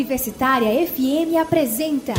[0.00, 2.14] Universitária FM apresenta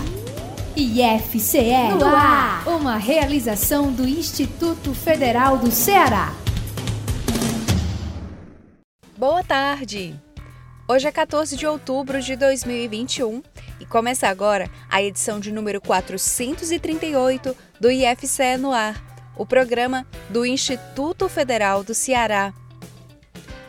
[0.75, 6.31] IFCE no ar, uma realização do Instituto Federal do Ceará.
[9.17, 10.15] Boa tarde!
[10.87, 13.41] Hoje é 14 de outubro de 2021
[13.79, 19.03] e começa agora a edição de número 438 do IFCE no ar,
[19.35, 22.53] o programa do Instituto Federal do Ceará.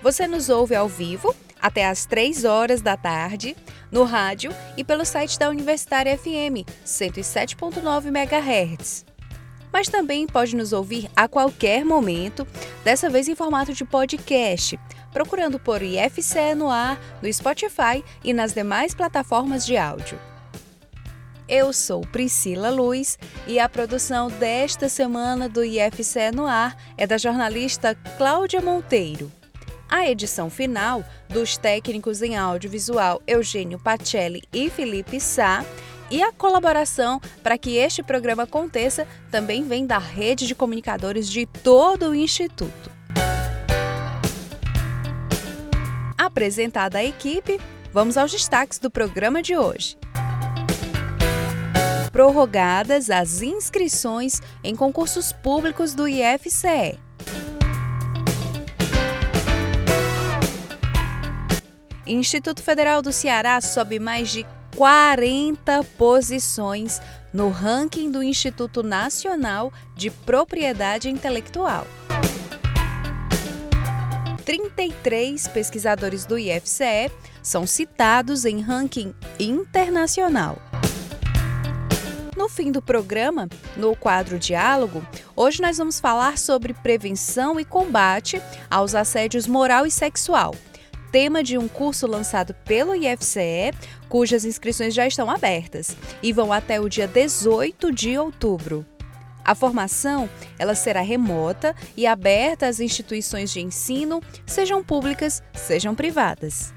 [0.03, 3.57] Você nos ouve ao vivo até às 3 horas da tarde,
[3.93, 9.05] no rádio e pelo site da Universitária FM 107.9 MHz.
[9.71, 12.47] Mas também pode nos ouvir a qualquer momento,
[12.83, 14.79] dessa vez em formato de podcast,
[15.13, 20.19] procurando por IFCE no ar, no Spotify e nas demais plataformas de áudio.
[21.49, 27.19] Eu sou Priscila Luz e a produção desta semana do IFCE no ar é da
[27.19, 29.31] jornalista Cláudia Monteiro.
[29.93, 35.63] A edição final dos técnicos em audiovisual Eugênio Pacelli e Felipe Sá
[36.11, 41.45] e a colaboração para que este programa aconteça também vem da rede de comunicadores de
[41.45, 42.91] todo o Instituto.
[46.17, 47.61] Apresentada a equipe,
[47.93, 49.99] vamos aos destaques do programa de hoje.
[52.11, 56.99] Prorrogadas as inscrições em concursos públicos do IFCE.
[62.07, 64.45] Instituto Federal do Ceará sobe mais de
[64.77, 67.01] 40 posições
[67.33, 71.87] no ranking do Instituto Nacional de Propriedade Intelectual.
[74.45, 80.59] 33 pesquisadores do IFCE são citados em ranking internacional.
[82.37, 88.43] No fim do programa, no quadro Diálogo, hoje nós vamos falar sobre prevenção e combate
[88.69, 90.53] aos assédios moral e sexual
[91.13, 93.73] tema de um curso lançado pelo IFCE,
[94.09, 98.87] cujas inscrições já estão abertas e vão até o dia 18 de outubro.
[99.45, 100.29] A formação
[100.59, 106.73] ela será remota e aberta às instituições de ensino, sejam públicas, sejam privadas.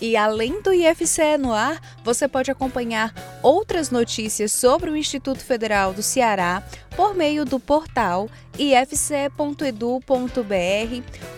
[0.00, 5.92] E além do IFCE no ar, você pode acompanhar outras notícias sobre o Instituto Federal
[5.92, 6.62] do Ceará
[6.94, 9.28] por meio do portal ifce.edu.br,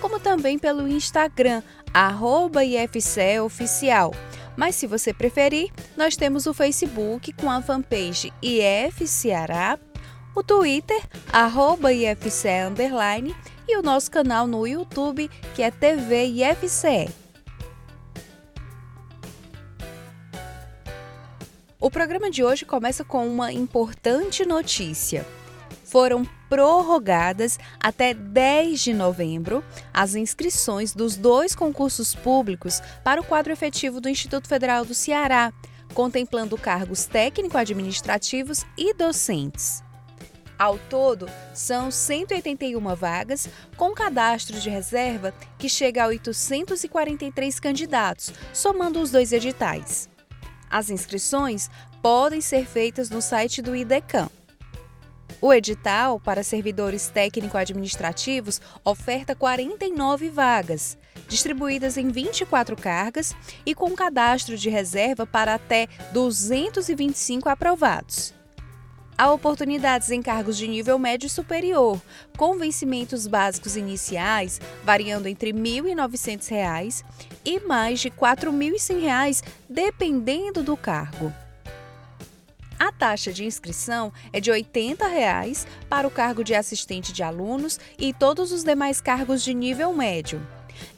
[0.00, 1.62] como também pelo Instagram,
[1.92, 2.60] arroba.
[4.56, 9.78] Mas se você preferir, nós temos o Facebook com a fanpage IF Ceará,
[10.36, 13.34] o Twitter, arroba IFCE Underline,
[13.66, 17.29] e o nosso canal no YouTube, que é TV IFCE.
[21.82, 25.26] O programa de hoje começa com uma importante notícia.
[25.82, 33.50] Foram prorrogadas até 10 de novembro as inscrições dos dois concursos públicos para o quadro
[33.50, 35.54] efetivo do Instituto Federal do Ceará,
[35.94, 39.82] contemplando cargos técnico-administrativos e docentes.
[40.58, 43.48] Ao todo, são 181 vagas,
[43.78, 50.09] com cadastro de reserva que chega a 843 candidatos, somando os dois editais.
[50.70, 51.68] As inscrições
[52.00, 54.30] podem ser feitas no site do IDECAM.
[55.40, 60.98] O edital para servidores técnico-administrativos oferta 49 vagas,
[61.28, 68.39] distribuídas em 24 cargas e com cadastro de reserva para até 225 aprovados.
[69.20, 72.00] Há oportunidades em cargos de nível médio e superior,
[72.38, 77.04] com vencimentos básicos iniciais variando entre R$ 1.900
[77.44, 81.30] e mais de R$ 4.100, dependendo do cargo.
[82.78, 87.78] A taxa de inscrição é de 80 reais para o cargo de assistente de alunos
[87.98, 90.40] e todos os demais cargos de nível médio.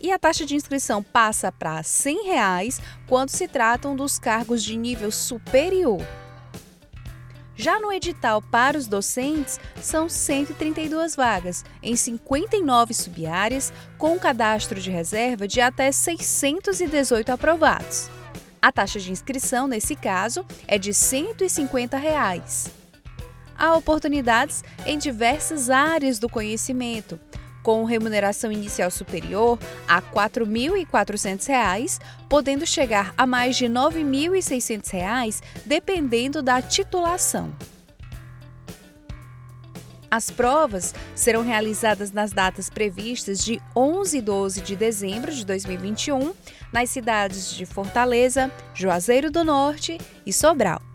[0.00, 4.76] E a taxa de inscrição passa para 100 reais quando se tratam dos cargos de
[4.76, 6.00] nível superior.
[7.54, 14.90] Já no edital para os docentes, são 132 vagas, em 59 subáreas, com cadastro de
[14.90, 18.10] reserva de até 618 aprovados.
[18.60, 22.68] A taxa de inscrição, nesse caso, é de 150 reais.
[23.56, 27.20] Há oportunidades em diversas áreas do conhecimento,
[27.62, 36.42] com remuneração inicial superior a R$ 4.400, podendo chegar a mais de R$ 9.600, dependendo
[36.42, 37.52] da titulação.
[40.10, 46.34] As provas serão realizadas nas datas previstas de 11 e 12 de dezembro de 2021,
[46.70, 50.91] nas cidades de Fortaleza, Juazeiro do Norte e Sobral.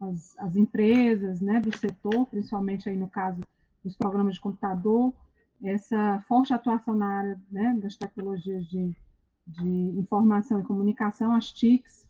[0.00, 3.40] as, as, empresas né, do setor, principalmente aí no caso
[3.84, 5.12] dos programas de computador,
[5.62, 8.94] essa forte atuação na área né, das tecnologias de,
[9.46, 9.68] de
[9.98, 12.00] informação e comunicação, as TICs,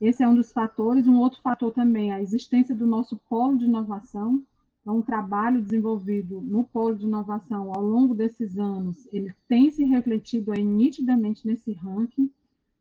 [0.00, 1.06] esse é um dos fatores.
[1.06, 4.42] Um outro fator também, a existência do nosso polo de inovação,
[4.84, 9.82] então, o trabalho desenvolvido no polo de inovação ao longo desses anos, ele tem se
[9.82, 12.30] refletido aí nitidamente nesse ranking.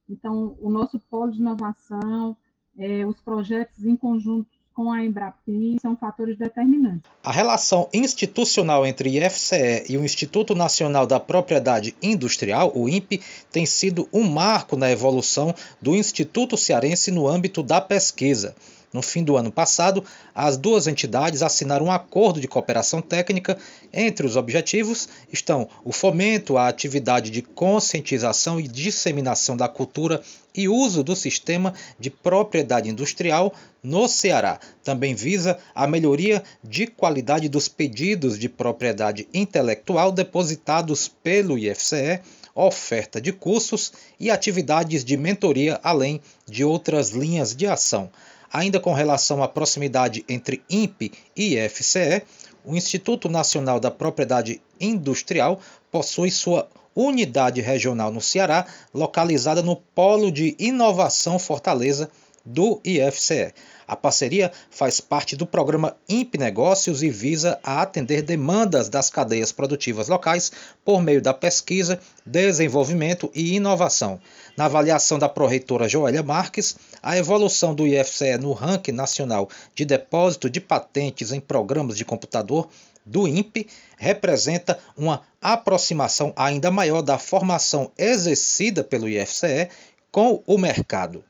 [0.09, 2.35] Então, o nosso polo de inovação,
[2.77, 7.09] é, os projetos em conjunto com a Embrapi são fatores determinantes.
[7.23, 13.65] A relação institucional entre IFCE e o Instituto Nacional da Propriedade Industrial, o INPE, tem
[13.65, 18.53] sido um marco na evolução do Instituto Cearense no âmbito da pesquisa.
[18.94, 20.06] No fim do ano passado,
[20.36, 23.57] as duas entidades assinaram um acordo de cooperação técnica.
[23.92, 30.22] Entre os objetivos estão o fomento à atividade de conscientização e disseminação da cultura
[30.56, 33.51] e uso do sistema de propriedade industrial
[33.81, 34.60] no Ceará.
[34.84, 42.22] Também visa a melhoria de qualidade dos pedidos de propriedade intelectual depositados pelo IFCE
[42.56, 48.12] oferta de cursos e atividades de mentoria, além de outras linhas de ação.
[48.53, 52.21] Ainda com relação à proximidade entre INPE e IFCE,
[52.63, 55.59] o Instituto Nacional da Propriedade Industrial
[55.91, 62.11] possui sua unidade regional no Ceará, localizada no Polo de Inovação Fortaleza
[62.45, 63.54] do IFCE.
[63.88, 69.51] A parceria faz parte do programa INPE Negócios e visa a atender demandas das cadeias
[69.51, 70.51] produtivas locais
[70.84, 74.19] por meio da pesquisa, desenvolvimento e inovação.
[74.57, 80.50] Na avaliação da pró-reitora Joélia Marques, a evolução do IFCE no ranking nacional de depósito
[80.50, 82.67] de patentes em programas de computador
[83.06, 83.67] do INPE
[83.98, 89.70] representa uma aproximação ainda maior da formação exercida pelo IFCE
[90.12, 91.24] com o mercado.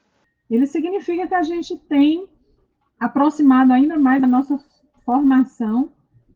[0.49, 2.27] Ele significa que a gente tem
[2.99, 4.59] aproximado ainda mais da nossa
[5.05, 5.91] formação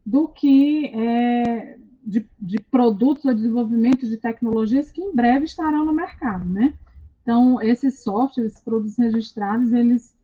[0.05, 5.93] do que é, de, de produtos ou desenvolvimento de tecnologias que em breve estarão no
[5.93, 6.73] mercado, né?
[7.21, 10.15] Então, esses softwares, esses produtos registrados, eles,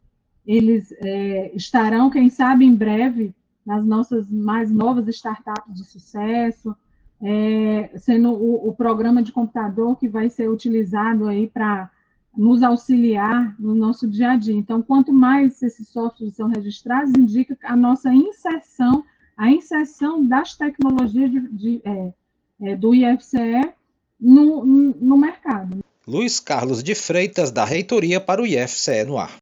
[0.45, 3.35] eles é, estarão, quem sabe, em breve
[3.65, 6.75] nas nossas mais novas startups de sucesso,
[7.21, 11.89] é, sendo o, o, programa de computador que vai ser utilizado aí para
[12.35, 14.55] nos auxiliar no nosso dia a dia.
[14.55, 19.03] Então, quanto mais esses softwares são registrados, indica a nossa inserção
[19.37, 22.13] a inserção das tecnologias de, de, é,
[22.61, 23.73] é, do IFCE
[24.19, 25.83] no, no mercado.
[26.07, 29.37] Luiz Carlos de Freitas, da Reitoria para o IFCE no ar.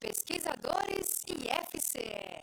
[0.00, 2.42] Pesquisadores IFCE.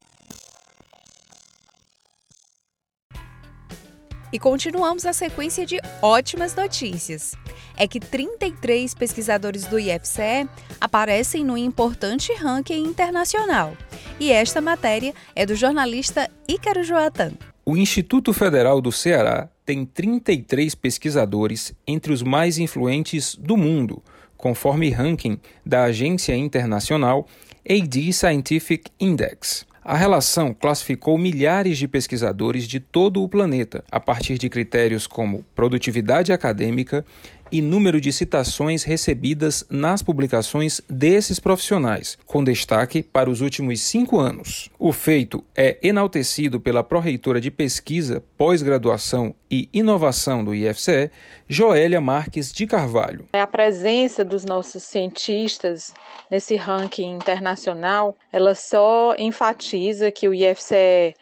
[4.33, 7.33] E continuamos a sequência de ótimas notícias.
[7.81, 10.47] É que 33 pesquisadores do IFCE
[10.79, 13.75] aparecem no importante ranking internacional.
[14.19, 17.31] E esta matéria é do jornalista Ícaro Joatan.
[17.65, 24.03] O Instituto Federal do Ceará tem 33 pesquisadores entre os mais influentes do mundo,
[24.37, 27.25] conforme ranking da agência internacional
[27.67, 29.65] AD Scientific Index.
[29.83, 35.43] A relação classificou milhares de pesquisadores de todo o planeta a partir de critérios como
[35.55, 37.03] produtividade acadêmica
[37.51, 44.19] e número de citações recebidas nas publicações desses profissionais, com destaque para os últimos cinco
[44.19, 44.69] anos.
[44.79, 51.11] O feito é enaltecido pela pró-reitora de pesquisa, pós-graduação e inovação do IFCE,
[51.47, 53.25] Joélia Marques de Carvalho.
[53.33, 55.93] A presença dos nossos cientistas
[56.29, 61.13] nesse ranking internacional, ela só enfatiza que o IFCE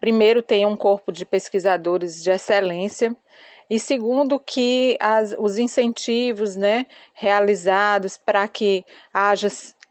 [0.00, 3.16] primeiro tem um corpo de pesquisadores de excelência
[3.70, 9.48] e segundo que as, os incentivos né, realizados para que haja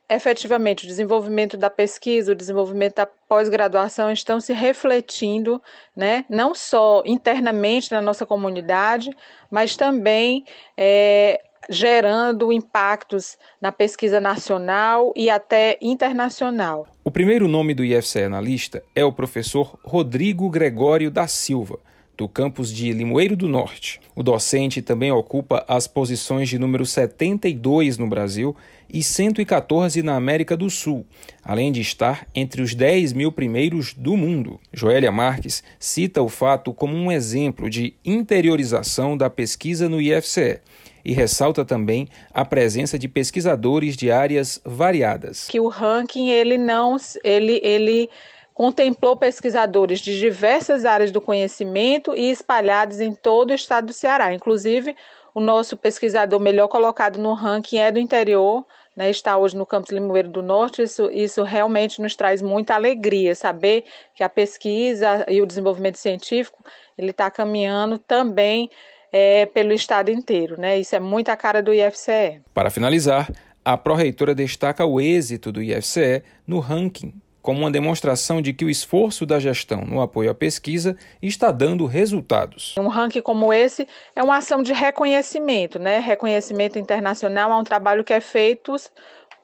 [0.10, 5.62] efetivamente o desenvolvimento da pesquisa, o desenvolvimento da pós-graduação estão se refletindo,
[5.96, 9.12] né, não só internamente na nossa comunidade,
[9.52, 10.46] mas também
[10.78, 16.88] é, gerando impactos na pesquisa nacional e até internacional.
[17.04, 21.80] O primeiro nome do IFCE na lista é o professor Rodrigo Gregório da Silva
[22.18, 24.02] do campus de Limoeiro do Norte.
[24.16, 28.56] O docente também ocupa as posições de número 72 no Brasil
[28.92, 31.06] e 114 na América do Sul,
[31.44, 34.60] além de estar entre os 10 mil primeiros do mundo.
[34.74, 40.60] Joélia Marques cita o fato como um exemplo de interiorização da pesquisa no IFCE
[41.06, 45.48] e ressalta também a presença de pesquisadores de áreas variadas.
[45.48, 48.10] Que o ranking ele não ele ele
[48.58, 54.34] contemplou pesquisadores de diversas áreas do conhecimento e espalhados em todo o estado do Ceará.
[54.34, 54.96] Inclusive,
[55.32, 59.92] o nosso pesquisador melhor colocado no ranking é do interior, né, está hoje no campus
[59.92, 60.82] Limoeiro do Norte.
[60.82, 63.84] Isso, isso realmente nos traz muita alegria, saber
[64.16, 66.66] que a pesquisa e o desenvolvimento científico
[66.98, 68.72] ele está caminhando também
[69.12, 70.60] é, pelo estado inteiro.
[70.60, 70.80] Né?
[70.80, 72.42] Isso é muito a cara do IFCE.
[72.56, 73.32] Para finalizar,
[73.64, 77.14] a pró-reitora destaca o êxito do IFCE no ranking
[77.48, 81.86] como uma demonstração de que o esforço da gestão no apoio à pesquisa está dando
[81.86, 82.76] resultados.
[82.78, 86.00] Um ranking como esse é uma ação de reconhecimento, né?
[86.00, 88.76] Reconhecimento internacional é um trabalho que é feito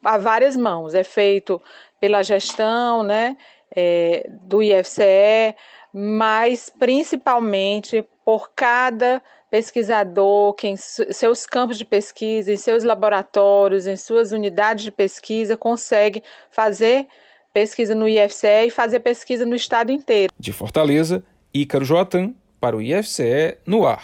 [0.03, 1.62] a várias mãos, é feito
[1.98, 3.38] pela gestão, né?
[3.74, 5.55] É, do IFCE,
[5.93, 13.95] mas principalmente por cada pesquisador que em seus campos de pesquisa, em seus laboratórios, em
[13.95, 17.07] suas unidades de pesquisa consegue fazer
[17.53, 20.33] pesquisa no IFCE e fazer pesquisa no estado inteiro.
[20.39, 24.03] De Fortaleza, Ícaro Joatan para o IFCE no ar.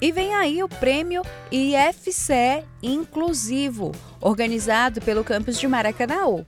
[0.00, 6.46] E vem aí o prêmio IFCE Inclusivo, organizado pelo campus de Maracanaú.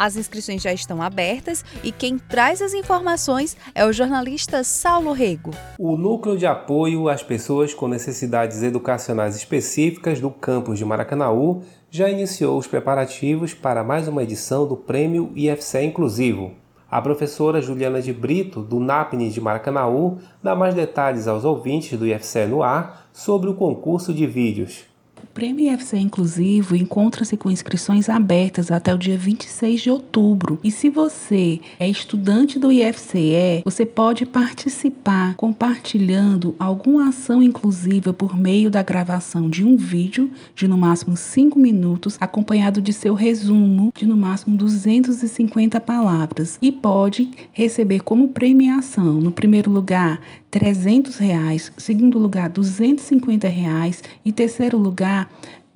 [0.00, 5.50] As inscrições já estão abertas e quem traz as informações é o jornalista Saulo Rego.
[5.78, 12.08] O Núcleo de Apoio às Pessoas com Necessidades Educacionais Específicas do campus de Maracanaú já
[12.08, 16.52] iniciou os preparativos para mais uma edição do Prêmio IFCE Inclusivo.
[16.90, 22.06] A professora Juliana de Brito, do NAPNE de Maracanaú, dá mais detalhes aos ouvintes do
[22.06, 24.89] IFCE no ar sobre o concurso de vídeos.
[25.22, 30.58] O Prêmio IFC Inclusivo encontra-se com inscrições abertas até o dia 26 de outubro.
[30.64, 38.36] E se você é estudante do IFCE, você pode participar compartilhando alguma ação inclusiva por
[38.36, 43.92] meio da gravação de um vídeo de no máximo 5 minutos, acompanhado de seu resumo
[43.94, 46.58] de no máximo 250 palavras.
[46.62, 54.32] E pode receber como premiação, no primeiro lugar, 300 reais, segundo lugar 250 reais e
[54.32, 55.30] terceiro lugar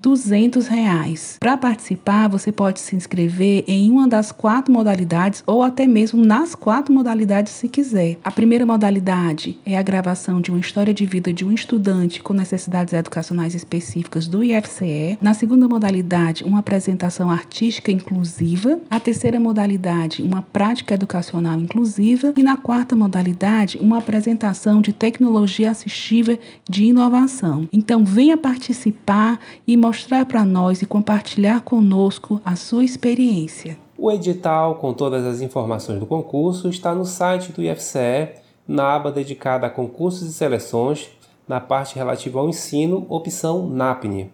[0.05, 1.39] 200 reais.
[1.41, 6.55] Para participar, você pode se inscrever em uma das quatro modalidades ou até mesmo nas
[6.55, 8.19] quatro modalidades se quiser.
[8.23, 12.35] A primeira modalidade é a gravação de uma história de vida de um estudante com
[12.35, 15.17] necessidades educacionais específicas do IFCE.
[15.23, 18.79] Na segunda modalidade, uma apresentação artística inclusiva.
[18.91, 22.35] A terceira modalidade, uma prática educacional inclusiva.
[22.37, 27.67] E na quarta modalidade, uma apresentação de tecnologia assistiva de inovação.
[27.73, 33.79] Então, venha participar e mostrar mostrar para nós e compartilhar conosco a sua experiência.
[33.97, 38.31] O edital com todas as informações do concurso está no site do IFCE,
[38.67, 41.11] na aba dedicada a concursos e seleções,
[41.47, 44.33] na parte relativa ao ensino, opção NAPNE.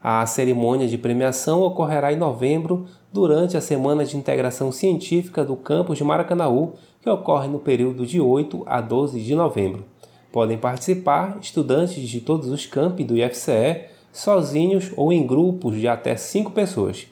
[0.00, 5.98] A cerimônia de premiação ocorrerá em novembro, durante a Semana de Integração Científica do campus
[5.98, 9.84] de Maracanaú, que ocorre no período de 8 a 12 de novembro.
[10.30, 16.16] Podem participar estudantes de todos os campi do IFCE, sozinhos ou em grupos de até
[16.16, 17.06] cinco pessoas.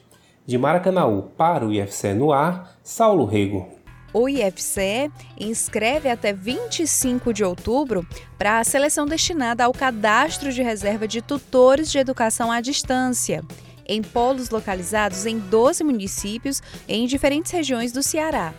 [0.45, 3.79] De Maracanaú para o IFCE no ar, Saulo Rego.
[4.11, 8.05] O IFCE inscreve até 25 de outubro
[8.37, 13.43] para a seleção destinada ao cadastro de reserva de tutores de educação à distância,
[13.85, 18.53] em polos localizados em 12 municípios em diferentes regiões do Ceará.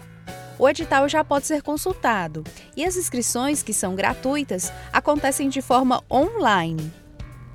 [0.56, 2.44] O edital já pode ser consultado
[2.76, 6.92] e as inscrições, que são gratuitas, acontecem de forma online.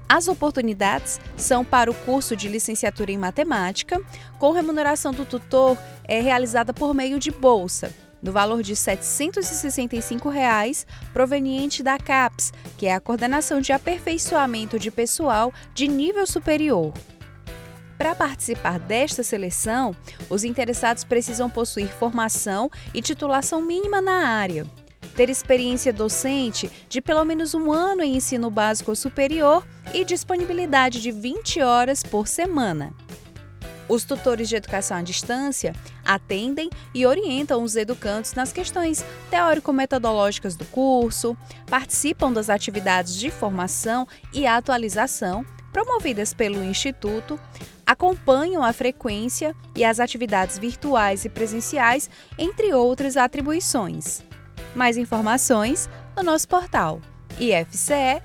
[0.08, 4.00] As oportunidades são para o curso de licenciatura em matemática,
[4.38, 10.86] com remuneração do tutor é realizada por meio de bolsa, no valor de 765 reais,
[11.12, 16.94] proveniente da CAPES, que é a Coordenação de Aperfeiçoamento de Pessoal de Nível Superior.
[17.98, 19.96] Para participar desta seleção,
[20.30, 24.66] os interessados precisam possuir formação e titulação mínima na área
[25.16, 31.02] ter experiência docente de pelo menos um ano em ensino básico ou superior e disponibilidade
[31.02, 32.94] de 20 horas por semana.
[33.88, 40.66] Os tutores de educação à distância atendem e orientam os educandos nas questões teórico-metodológicas do
[40.66, 47.38] curso, participam das atividades de formação e atualização promovidas pelo Instituto,
[47.86, 54.24] acompanham a frequência e as atividades virtuais e presenciais, entre outras atribuições.
[54.76, 57.02] Mais informações no nosso portal
[57.40, 58.22] ifce.edu.br.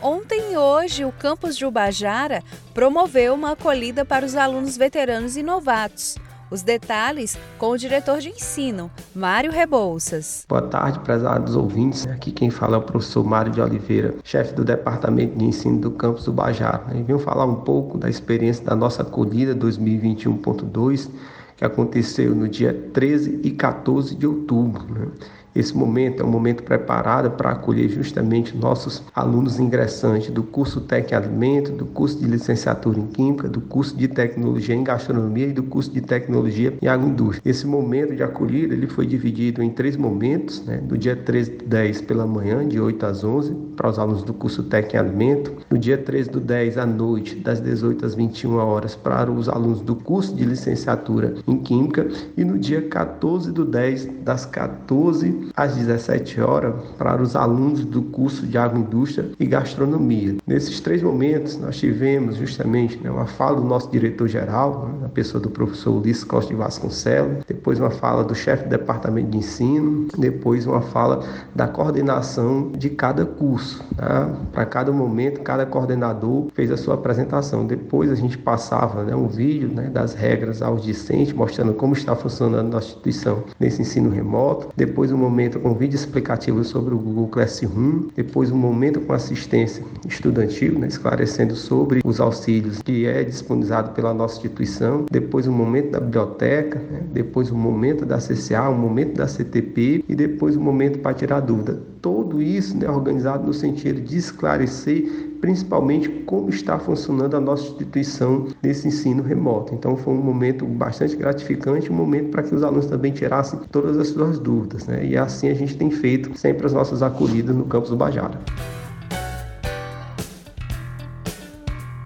[0.00, 5.42] Ontem e hoje, o campus de Ubajara promoveu uma acolhida para os alunos veteranos e
[5.42, 6.16] novatos.
[6.50, 10.46] Os detalhes com o diretor de ensino, Mário Rebouças.
[10.48, 12.06] Boa tarde, prezados ouvintes.
[12.06, 15.90] Aqui quem fala é o professor Mário de Oliveira, chefe do Departamento de Ensino do
[15.90, 16.86] campus do Bajara.
[16.94, 21.10] E venho falar um pouco da experiência da nossa acolhida 2021.2,
[21.54, 24.86] que aconteceu no dia 13 e 14 de outubro.
[24.90, 25.06] Né?
[25.54, 31.14] Esse momento é um momento preparado para acolher justamente nossos alunos ingressantes do curso Técnico
[31.14, 35.52] em Alimento, do curso de licenciatura em Química, do curso de Tecnologia em Gastronomia e
[35.52, 37.50] do curso de Tecnologia em Agroindústria.
[37.50, 40.78] Esse momento de acolhida ele foi dividido em três momentos, né?
[40.78, 44.34] do dia 13 do 10 pela manhã, de 8 às 11, para os alunos do
[44.34, 48.56] curso Técnico em Alimento, no dia 13 do 10 à noite, das 18 às 21
[48.56, 52.06] horas, para os alunos do curso de licenciatura em Química
[52.36, 58.02] e no dia 14 do 10, das 14 às 17 horas, para os alunos do
[58.02, 60.36] curso de Agroindústria e Gastronomia.
[60.46, 65.40] Nesses três momentos, nós tivemos justamente né, uma fala do nosso diretor-geral, né, a pessoa
[65.40, 70.08] do professor Ulisses Costa de Vasconcelos, depois uma fala do chefe do departamento de ensino,
[70.16, 71.24] depois uma fala
[71.54, 73.84] da coordenação de cada curso.
[73.96, 74.30] Tá?
[74.52, 77.66] Para cada momento, cada coordenador fez a sua apresentação.
[77.66, 82.14] Depois a gente passava né, um vídeo né, das regras aos discentes, mostrando como está
[82.14, 84.68] funcionando a nossa instituição nesse ensino remoto.
[84.76, 88.08] Depois um momento com vídeo explicativo sobre o Google Classroom.
[88.16, 94.14] Depois um momento com assistência estudantil, né, esclarecendo sobre os auxílios que é disponibilizado pela
[94.14, 95.04] nossa instituição.
[95.10, 96.78] Depois um momento da biblioteca.
[96.78, 101.14] Né, depois um momento da CCA, um momento da CTP e depois um momento para
[101.14, 101.80] tirar dúvida.
[102.00, 108.48] Tudo isso né, organizado no sentido de esclarecer principalmente como está funcionando a nossa instituição
[108.62, 109.74] nesse ensino remoto.
[109.74, 113.96] Então foi um momento bastante gratificante, um momento para que os alunos também tirassem todas
[113.98, 115.04] as suas dúvidas, né?
[115.04, 118.38] E assim a gente tem feito sempre as nossas acolhidas no campus do Bajara.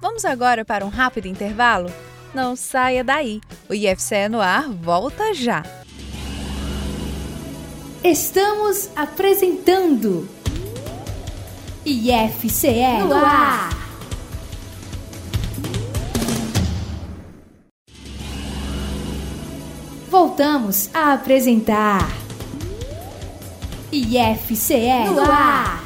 [0.00, 1.90] Vamos agora para um rápido intervalo?
[2.34, 3.40] Não saia daí.
[3.68, 5.62] O IFCE no ar volta já.
[8.04, 10.28] Estamos apresentando
[11.84, 13.70] IFCE no ar.
[20.08, 22.08] Voltamos a apresentar
[23.90, 25.82] IFCE no ar.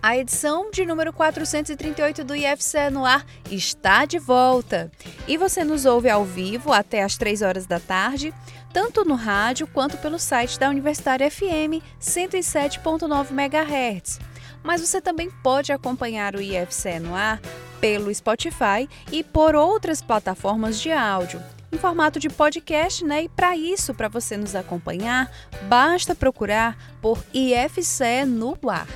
[0.00, 4.90] A edição de número 438 do IFCE no ar está de volta.
[5.26, 8.32] E você nos ouve ao vivo até às 3 horas da tarde
[8.72, 14.20] tanto no rádio quanto pelo site da Universitária FM 107.9 MHz.
[14.62, 17.40] Mas você também pode acompanhar o IFCE no ar
[17.80, 23.24] pelo Spotify e por outras plataformas de áudio em formato de podcast, né?
[23.24, 25.30] E para isso, para você nos acompanhar,
[25.64, 28.88] basta procurar por IFCE no ar.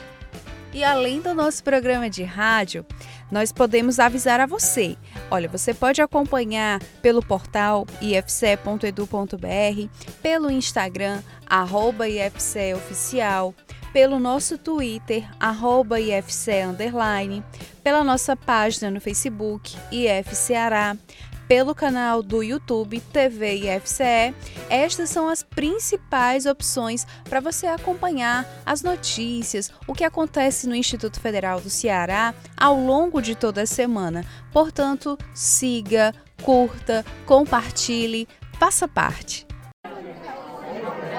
[0.72, 2.84] E além do nosso programa de rádio,
[3.32, 4.96] nós podemos avisar a você.
[5.30, 9.88] Olha, você pode acompanhar pelo portal ifce.edu.br,
[10.22, 13.54] pelo Instagram, arroba ifceoficial,
[13.90, 16.52] pelo nosso Twitter, arroba ifce,
[17.82, 20.94] pela nossa página no Facebook, IFCeará,
[21.48, 24.34] pelo canal do YouTube TV IFCE.
[24.68, 31.20] Estas são as principais opções para você acompanhar as notícias, o que acontece no Instituto
[31.20, 34.24] Federal do Ceará ao longo de toda a semana.
[34.52, 38.28] Portanto, siga, curta, compartilhe,
[38.58, 39.46] faça parte.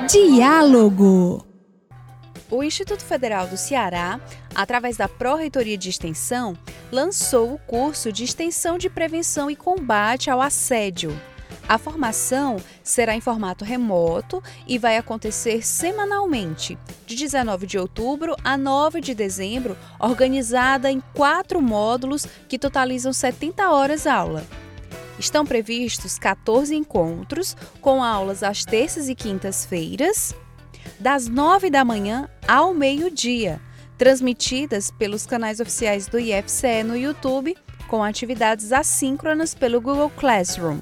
[0.09, 1.52] Diálogo
[2.49, 4.19] o Instituto Federal do Ceará,
[4.53, 6.57] através da Pró-Reitoria de Extensão,
[6.91, 11.19] lançou o curso de Extensão de Prevenção e Combate ao Assédio.
[11.67, 18.57] A formação será em formato remoto e vai acontecer semanalmente, de 19 de outubro a
[18.57, 24.43] 9 de dezembro, organizada em quatro módulos que totalizam 70 horas aula.
[25.17, 30.35] Estão previstos 14 encontros, com aulas às terças e quintas-feiras,
[30.99, 33.59] das 9 da manhã ao meio-dia,
[33.97, 37.55] transmitidas pelos canais oficiais do IFCE no YouTube,
[37.87, 40.79] com atividades assíncronas pelo Google Classroom.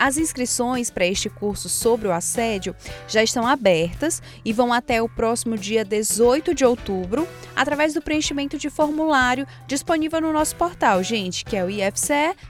[0.00, 2.74] As inscrições para este curso sobre o assédio
[3.06, 8.56] já estão abertas e vão até o próximo dia 18 de outubro, através do preenchimento
[8.56, 12.40] de formulário disponível no nosso portal, gente, que é o ifce.edu.br.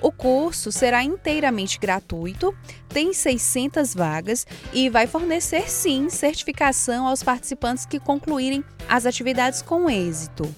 [0.00, 2.54] O curso será inteiramente gratuito,
[2.88, 9.88] tem 600 vagas e vai fornecer, sim, certificação aos participantes que concluírem as atividades com
[9.88, 10.54] êxito.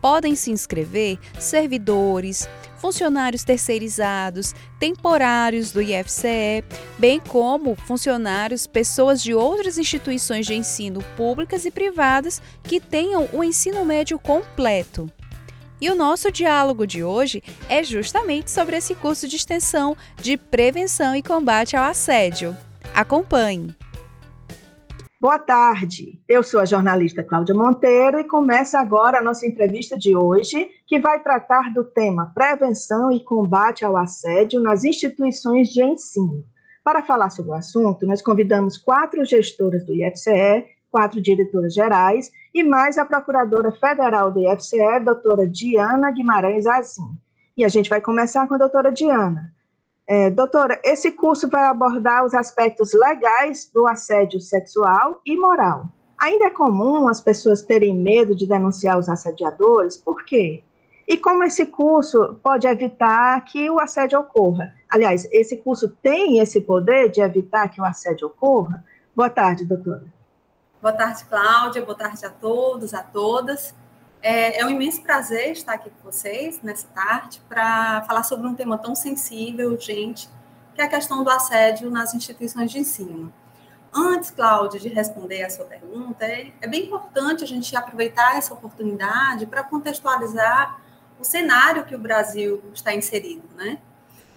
[0.00, 6.62] Podem se inscrever servidores, funcionários terceirizados, temporários do IFCE,
[6.98, 13.42] bem como funcionários, pessoas de outras instituições de ensino públicas e privadas que tenham o
[13.42, 15.10] ensino médio completo.
[15.80, 21.16] E o nosso diálogo de hoje é justamente sobre esse curso de extensão de prevenção
[21.16, 22.56] e combate ao assédio.
[22.94, 23.74] Acompanhe!
[25.20, 30.14] Boa tarde, eu sou a jornalista Cláudia Monteiro e começa agora a nossa entrevista de
[30.14, 36.44] hoje, que vai tratar do tema prevenção e combate ao assédio nas instituições de ensino.
[36.84, 42.62] Para falar sobre o assunto, nós convidamos quatro gestoras do IFCE, quatro diretoras gerais e
[42.62, 47.18] mais a procuradora federal do IFCE, doutora Diana Guimarães Azim.
[47.56, 49.52] E a gente vai começar com a doutora Diana.
[50.06, 55.86] É, doutora, esse curso vai abordar os aspectos legais do assédio sexual e moral.
[56.16, 60.62] Ainda é comum as pessoas terem medo de denunciar os assediadores, por quê?
[61.08, 64.72] E como esse curso pode evitar que o assédio ocorra?
[64.88, 68.84] Aliás, esse curso tem esse poder de evitar que o assédio ocorra?
[69.14, 70.04] Boa tarde, doutora.
[70.84, 71.82] Boa tarde, Cláudia.
[71.82, 73.74] Boa tarde a todos, a todas.
[74.20, 78.54] É, é um imenso prazer estar aqui com vocês nessa tarde para falar sobre um
[78.54, 80.28] tema tão sensível, urgente,
[80.74, 83.32] que é a questão do assédio nas instituições de ensino.
[83.94, 88.52] Antes, Cláudia, de responder a sua pergunta, é, é bem importante a gente aproveitar essa
[88.52, 90.82] oportunidade para contextualizar
[91.18, 93.78] o cenário que o Brasil está inserido, né?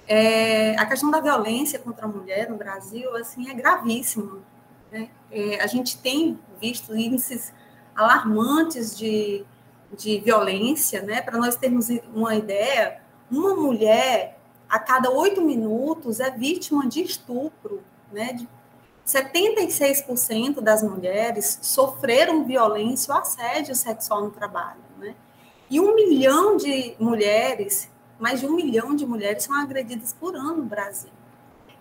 [0.07, 4.41] É, a questão da violência contra a mulher no Brasil, assim, é gravíssima.
[4.91, 5.10] Né?
[5.32, 7.54] É, a gente tem visto índices
[7.95, 9.45] alarmantes de
[9.95, 11.21] de violência, né?
[11.21, 13.00] Para nós termos uma ideia,
[13.32, 18.34] uma mulher a cada oito minutos é vítima de estupro, né?
[18.34, 18.47] De
[19.06, 25.15] 76% das mulheres sofreram violência ou assédio sexual no trabalho, né?
[25.69, 30.58] E um milhão de mulheres, mais de um milhão de mulheres são agredidas por ano
[30.58, 31.12] no Brasil.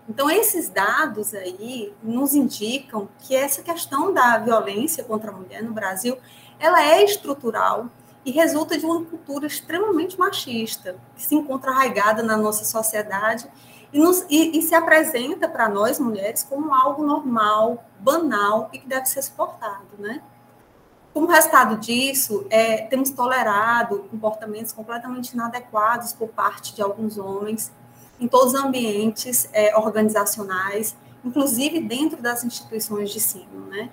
[0.09, 5.73] Então, esses dados aí nos indicam que essa questão da violência contra a mulher no
[5.73, 6.17] Brasil,
[6.57, 7.87] ela é estrutural
[8.23, 13.49] e resulta de uma cultura extremamente machista, que se encontra arraigada na nossa sociedade
[13.91, 18.87] e, nos, e, e se apresenta para nós, mulheres, como algo normal, banal e que
[18.87, 20.21] deve ser suportado, né?
[21.13, 27.71] Como resultado disso, é, temos tolerado comportamentos completamente inadequados por parte de alguns homens
[28.19, 33.89] em todos os ambientes é, organizacionais, inclusive dentro das instituições de ensino, né?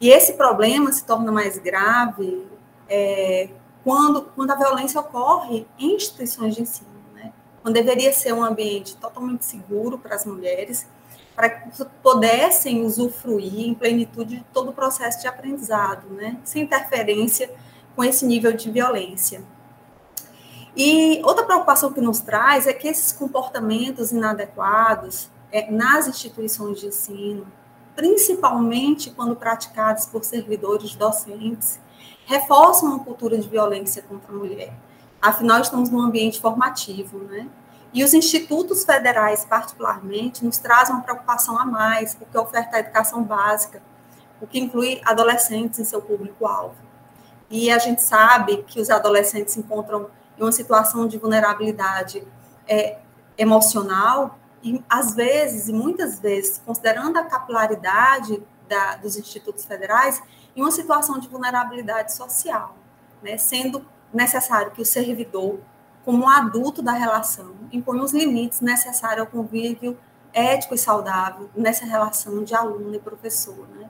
[0.00, 2.46] E esse problema se torna mais grave
[2.88, 3.50] é,
[3.84, 7.32] quando, quando a violência ocorre em instituições de ensino, né?
[7.62, 10.86] quando deveria ser um ambiente totalmente seguro para as mulheres,
[11.34, 16.38] para que pudessem usufruir em plenitude de todo o processo de aprendizado, né?
[16.44, 17.50] sem interferência
[17.94, 19.42] com esse nível de violência.
[20.76, 26.86] E outra preocupação que nos traz é que esses comportamentos inadequados é, nas instituições de
[26.86, 27.46] ensino,
[27.96, 31.80] principalmente quando praticados por servidores docentes,
[32.24, 34.72] reforçam uma cultura de violência contra a mulher.
[35.20, 37.48] Afinal, estamos num ambiente formativo, né?
[37.92, 43.22] E os institutos federais, particularmente, nos trazem uma preocupação a mais, porque oferta a educação
[43.24, 43.82] básica,
[44.40, 46.76] o que inclui adolescentes em seu público-alvo.
[47.50, 50.06] E a gente sabe que os adolescentes encontram
[50.42, 52.26] uma situação de vulnerabilidade
[52.68, 52.98] é,
[53.36, 60.22] emocional e, às vezes, e muitas vezes, considerando a capilaridade da, dos institutos federais,
[60.54, 62.76] em uma situação de vulnerabilidade social,
[63.22, 65.60] né, sendo necessário que o servidor,
[66.04, 69.98] como adulto da relação, imponha os limites necessários ao convívio
[70.32, 73.66] ético e saudável nessa relação de aluno e professor.
[73.76, 73.88] Né?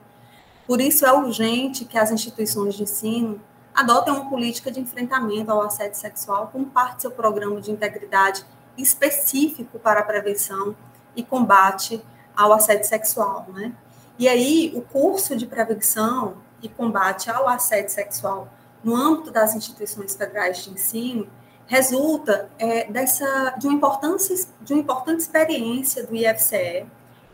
[0.65, 3.41] Por isso, é urgente que as instituições de ensino
[3.73, 8.45] adotem uma política de enfrentamento ao assédio sexual como parte do seu programa de integridade
[8.77, 10.75] específico para a prevenção
[11.15, 12.03] e combate
[12.35, 13.47] ao assédio sexual.
[13.53, 13.73] Né?
[14.17, 18.47] E aí, o curso de prevenção e combate ao assédio sexual
[18.83, 21.27] no âmbito das instituições federais de ensino
[21.67, 26.85] resulta é, dessa de uma importância de uma importante experiência do IFCE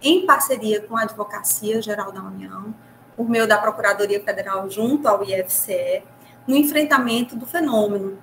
[0.01, 2.73] em parceria com a Advocacia Geral da União
[3.15, 6.03] por meio da Procuradoria Federal junto ao IFCE
[6.47, 8.17] no enfrentamento do fenômeno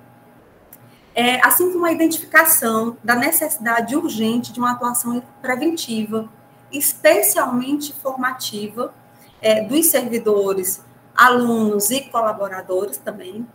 [1.15, 6.29] é, assim como a identificação da necessidade urgente de uma atuação preventiva,
[6.69, 8.93] especialmente formativa,
[9.41, 10.83] é, dos servidores
[11.15, 13.47] alunos e colaboradores também,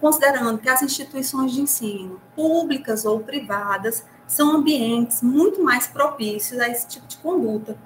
[0.00, 6.68] considerando que as instituições de ensino, públicas ou privadas, são ambientes muito mais propícios a
[6.68, 7.76] esse tipo de conduta.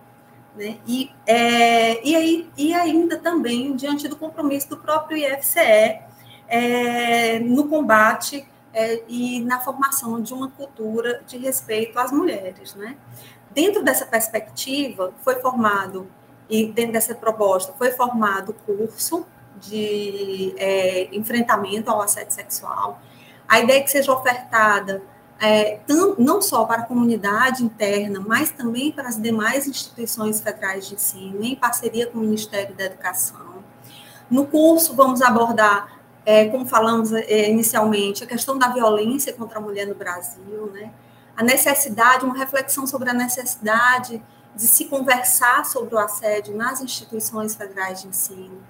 [0.55, 0.79] Né?
[0.87, 6.01] E, é, e, aí, e ainda também diante do compromisso do próprio IFCE
[6.49, 12.75] é, no combate é, e na formação de uma cultura de respeito às mulheres.
[12.75, 12.97] Né?
[13.53, 16.09] Dentro dessa perspectiva, foi formado
[16.49, 19.27] e dentro dessa proposta foi formado o curso
[19.61, 23.01] de é, enfrentamento ao assédio sexual.
[23.49, 25.03] A ideia é que seja ofertada
[25.45, 25.81] é,
[26.19, 31.45] não só para a comunidade interna, mas também para as demais instituições federais de ensino,
[31.45, 33.63] em parceria com o Ministério da Educação.
[34.31, 39.61] No curso, vamos abordar, é, como falamos é, inicialmente, a questão da violência contra a
[39.61, 40.91] mulher no Brasil, né?
[41.37, 44.23] a necessidade, uma reflexão sobre a necessidade
[44.55, 48.63] de se conversar sobre o assédio nas instituições federais de ensino.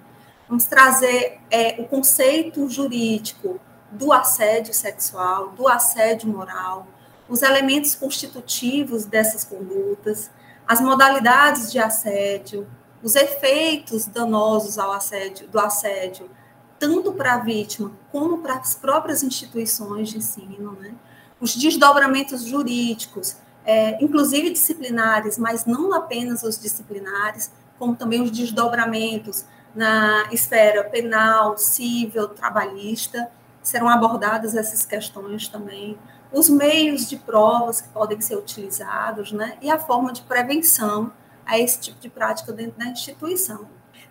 [0.49, 3.61] Vamos trazer é, o conceito jurídico
[3.95, 6.87] do assédio sexual, do assédio moral,
[7.29, 10.31] os elementos constitutivos dessas condutas,
[10.67, 12.67] as modalidades de assédio,
[13.03, 16.31] os efeitos danosos ao assédio, do assédio,
[16.79, 20.95] tanto para a vítima como para as próprias instituições de ensino, né?
[21.41, 29.45] os desdobramentos jurídicos, é, inclusive disciplinares, mas não apenas os disciplinares, como também os desdobramentos
[29.75, 33.31] na esfera penal, civil, trabalhista,
[33.64, 35.98] serão abordadas essas questões também,
[36.31, 41.12] os meios de provas que podem ser utilizados, né, e a forma de prevenção
[41.46, 43.66] a esse tipo de prática dentro da instituição.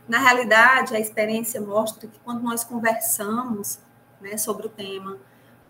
[0.07, 3.79] Na realidade, a experiência mostra que quando nós conversamos
[4.19, 5.17] né, sobre o tema,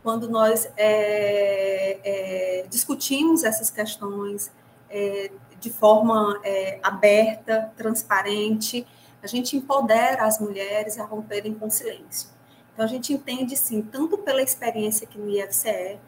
[0.02, 4.52] quando nós é, é, discutimos essas questões
[4.90, 8.86] é, de forma é, aberta, transparente,
[9.22, 12.33] a gente empodera as mulheres a romperem com silêncio.
[12.74, 16.00] Então, a gente entende, sim, tanto pela experiência aqui no IFCE,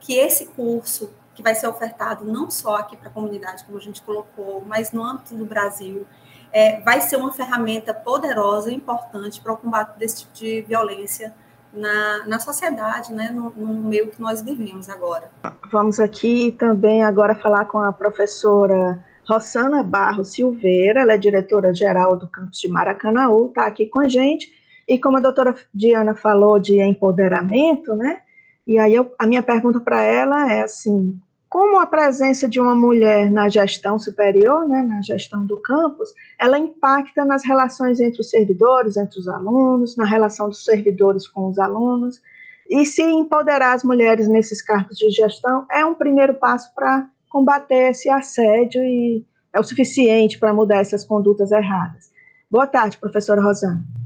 [0.00, 3.80] que esse curso, que vai ser ofertado não só aqui para a comunidade, como a
[3.80, 6.06] gente colocou, mas no âmbito do Brasil,
[6.52, 11.34] é, vai ser uma ferramenta poderosa e importante para o combate desse tipo de violência
[11.72, 15.30] na, na sociedade, né, no, no meio que nós vivemos agora.
[15.70, 22.26] Vamos aqui também agora falar com a professora Rossana Barro Silveira, ela é diretora-geral do
[22.26, 24.50] campus de Maracanaú, está aqui com a gente,
[24.88, 28.22] e como a doutora Diana falou de empoderamento, né,
[28.66, 32.74] e aí eu, a minha pergunta para ela é assim, como a presença de uma
[32.74, 38.30] mulher na gestão superior, né, na gestão do campus, ela impacta nas relações entre os
[38.30, 42.20] servidores, entre os alunos, na relação dos servidores com os alunos,
[42.68, 47.90] e se empoderar as mulheres nesses cargos de gestão é um primeiro passo para combater
[47.90, 52.10] esse assédio e é o suficiente para mudar essas condutas erradas.
[52.50, 53.97] Boa tarde, professora Rosana.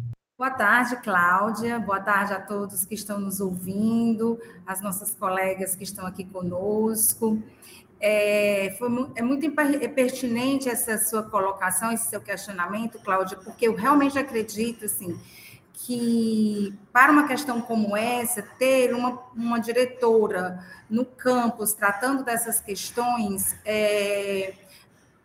[0.43, 1.79] Boa tarde, Cláudia.
[1.79, 7.41] Boa tarde a todos que estão nos ouvindo, as nossas colegas que estão aqui conosco.
[8.01, 13.77] É, foi, é muito é pertinente essa sua colocação, esse seu questionamento, Cláudia, porque eu
[13.77, 15.17] realmente acredito assim,
[15.73, 20.59] que para uma questão como essa, ter uma, uma diretora
[20.91, 24.55] no campus tratando dessas questões é,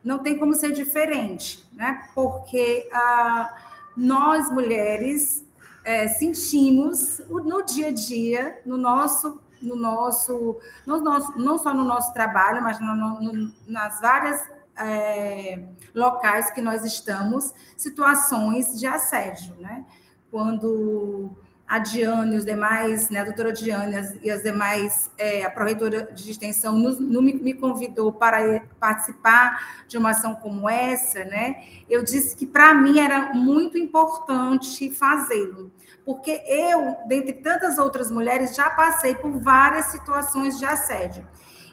[0.03, 2.07] não tem como ser diferente, né?
[2.13, 3.66] porque a
[3.97, 5.43] nós mulheres
[5.83, 11.83] é, sentimos no dia a dia, no nosso, no nosso, no nosso, não só no
[11.83, 15.63] nosso trabalho, mas no, no, nas várias é,
[15.95, 19.83] locais que nós estamos, situações de assédio, né?
[20.29, 21.31] Quando
[21.67, 26.09] a Diane e os demais, né, a doutora Diane e as demais, é, a proreitora
[26.13, 32.03] de extensão nos, no, me convidou para participar de uma ação como essa, né, eu
[32.03, 35.69] disse que para mim era muito importante fazê-lo,
[36.05, 41.27] porque eu, dentre tantas outras mulheres, já passei por várias situações de assédio.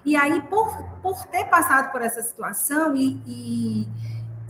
[0.04, 3.88] E aí, por, por ter passado por essa situação e, e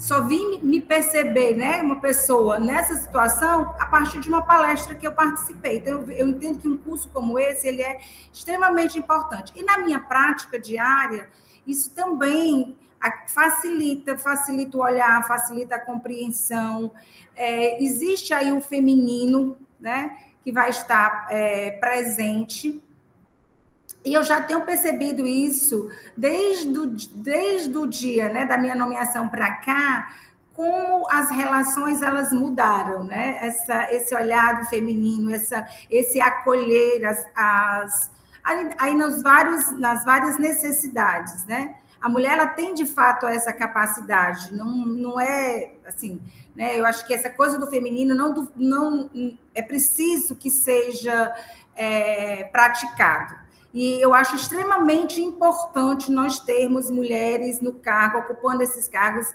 [0.04, 5.06] só vim me perceber, né, uma pessoa nessa situação a partir de uma palestra que
[5.06, 5.78] eu participei.
[5.78, 7.98] Então, eu, eu entendo que um curso como esse ele é
[8.30, 9.50] extremamente importante.
[9.56, 11.30] E na minha prática diária,
[11.66, 12.76] isso também
[13.28, 16.92] facilita, facilita o olhar, facilita a compreensão.
[17.34, 22.78] É, existe aí o feminino, né, que vai estar é, presente
[24.04, 29.28] e eu já tenho percebido isso desde o, desde o dia né, da minha nomeação
[29.28, 30.14] para cá,
[30.52, 33.38] como as relações elas mudaram, né?
[33.40, 38.10] Essa, esse olhar do feminino, essa, esse acolher as, as
[38.78, 41.74] aí, nos vários, nas várias necessidades, né?
[42.00, 46.20] A mulher ela tem de fato essa capacidade, não, não é assim,
[46.54, 46.78] né?
[46.78, 49.10] Eu acho que essa coisa do feminino não, não
[49.54, 51.34] é preciso que seja
[51.74, 53.43] é, praticado.
[53.74, 59.26] E eu acho extremamente importante nós termos mulheres no cargo, ocupando esses cargos.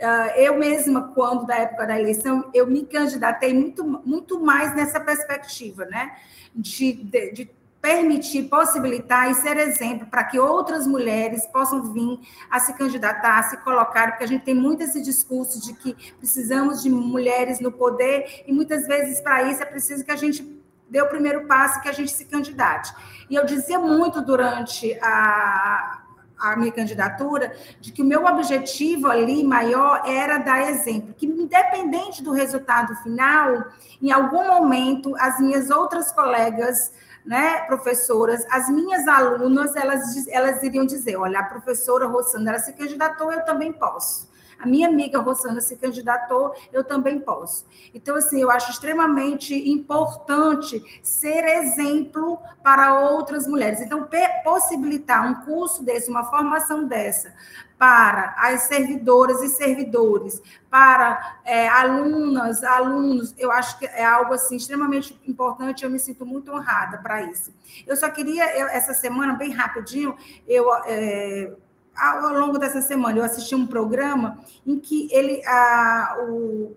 [0.00, 4.98] Ah, eu mesma, quando da época da eleição, eu me candidatei muito, muito mais nessa
[4.98, 6.12] perspectiva, né?
[6.54, 7.50] de, de, de
[7.80, 13.42] permitir, possibilitar e ser exemplo para que outras mulheres possam vir a se candidatar, a
[13.42, 17.72] se colocar, porque a gente tem muito esse discurso de que precisamos de mulheres no
[17.72, 21.80] poder e muitas vezes para isso é preciso que a gente dê o primeiro passo
[21.80, 22.92] que a gente se candidate.
[23.32, 26.02] E eu dizia muito durante a,
[26.38, 32.22] a minha candidatura, de que o meu objetivo ali maior era dar exemplo, que independente
[32.22, 33.64] do resultado final,
[34.02, 36.92] em algum momento as minhas outras colegas,
[37.24, 43.32] né, professoras, as minhas alunas, elas, elas iriam dizer, olha, a professora Rossandra se candidatou,
[43.32, 44.30] eu também posso
[44.62, 47.66] a minha amiga Rosana se candidatou, eu também posso.
[47.92, 53.80] Então, assim, eu acho extremamente importante ser exemplo para outras mulheres.
[53.80, 54.08] Então,
[54.44, 57.34] possibilitar um curso desse, uma formação dessa,
[57.76, 60.40] para as servidoras e servidores,
[60.70, 65.82] para é, alunas, alunos, eu acho que é algo assim extremamente importante.
[65.82, 67.52] Eu me sinto muito honrada para isso.
[67.84, 71.52] Eu só queria eu, essa semana bem rapidinho, eu é,
[71.96, 76.76] ao longo dessa semana, eu assisti um programa em que ele, a, o,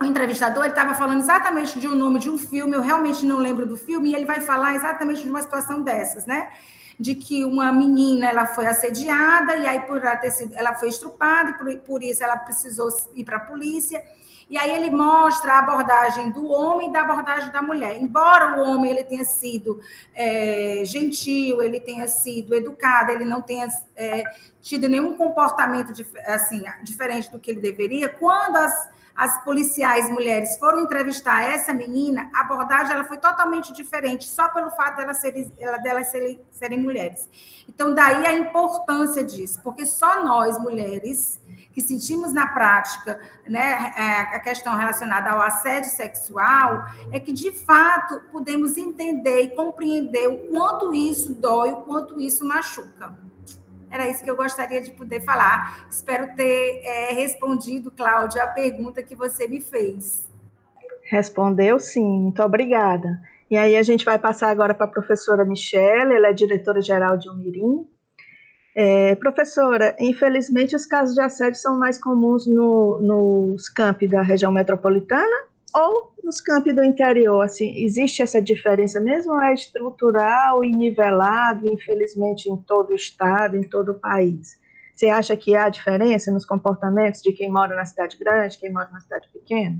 [0.00, 3.66] o entrevistador estava falando exatamente de um nome de um filme, eu realmente não lembro
[3.66, 6.50] do filme, e ele vai falar exatamente de uma situação dessas, né?
[6.98, 10.88] De que uma menina ela foi assediada, e aí por ela, ter sido, ela foi
[10.88, 14.02] estrupada, e por, por isso ela precisou ir para a polícia.
[14.48, 18.00] E aí ele mostra a abordagem do homem e da abordagem da mulher.
[18.00, 19.80] Embora o homem ele tenha sido
[20.14, 24.22] é, gentil, ele tenha sido educado, ele não tenha é,
[24.60, 25.92] tido nenhum comportamento
[26.26, 32.30] assim, diferente do que ele deveria, quando as, as policiais mulheres foram entrevistar essa menina,
[32.34, 35.32] a abordagem ela foi totalmente diferente, só pelo fato dela ser,
[35.82, 37.28] delas serem, serem mulheres.
[37.68, 41.40] Então, daí a importância disso, porque só nós, mulheres,
[41.74, 47.50] que sentimos na prática, né, é, a questão relacionada ao assédio sexual, é que de
[47.50, 53.18] fato podemos entender e compreender o quanto isso dói, o quanto isso machuca.
[53.90, 55.86] Era isso que eu gostaria de poder falar.
[55.90, 60.28] Espero ter é, respondido, Cláudia, a pergunta que você me fez.
[61.02, 63.20] Respondeu sim, muito obrigada.
[63.50, 67.28] E aí a gente vai passar agora para a professora Michelle, ela é diretora-geral de
[67.28, 67.86] Umirim,
[68.74, 74.50] é, professora, infelizmente os casos de assédio são mais comuns no, nos campi da região
[74.50, 77.42] metropolitana ou nos campi do interior?
[77.42, 83.62] Assim, existe essa diferença mesmo é estrutural e nivelado, infelizmente, em todo o estado, em
[83.62, 84.58] todo o país?
[84.92, 88.88] Você acha que há diferença nos comportamentos de quem mora na cidade grande, quem mora
[88.92, 89.78] na cidade pequena?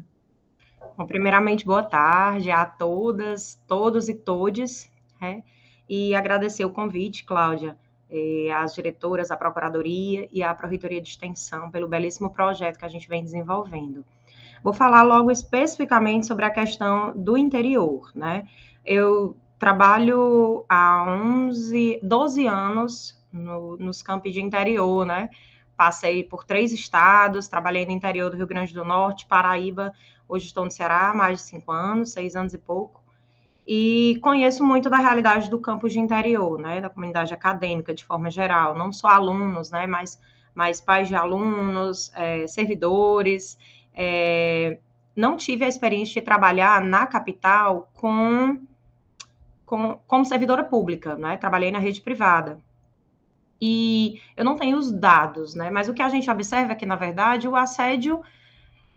[0.96, 4.88] Bom, primeiramente, boa tarde a todas, todos e todes,
[5.20, 5.42] né?
[5.88, 7.76] e agradecer o convite, Cláudia
[8.14, 12.88] eh, as diretoras, a Procuradoria e a Pró-Reitoria de Extensão pelo belíssimo projeto que a
[12.88, 14.04] gente vem desenvolvendo.
[14.62, 18.46] Vou falar logo especificamente sobre a questão do interior, né?
[18.84, 25.28] Eu trabalho há 11, 12 anos no, nos campos de interior, né?
[25.76, 29.92] Passei por três estados, trabalhei no interior do Rio Grande do Norte, Paraíba,
[30.28, 33.03] hoje estou no Ceará há mais de cinco anos, seis anos e pouco
[33.66, 38.30] e conheço muito da realidade do campus de interior, né, da comunidade acadêmica de forma
[38.30, 40.20] geral, não só alunos, né, mas,
[40.54, 43.58] mas pais de alunos, é, servidores.
[43.94, 44.78] É,
[45.16, 48.58] não tive a experiência de trabalhar na capital com,
[49.64, 52.58] com como servidora pública, né, trabalhei na rede privada.
[53.58, 56.84] E eu não tenho os dados, né, mas o que a gente observa é que,
[56.84, 58.22] na verdade, o assédio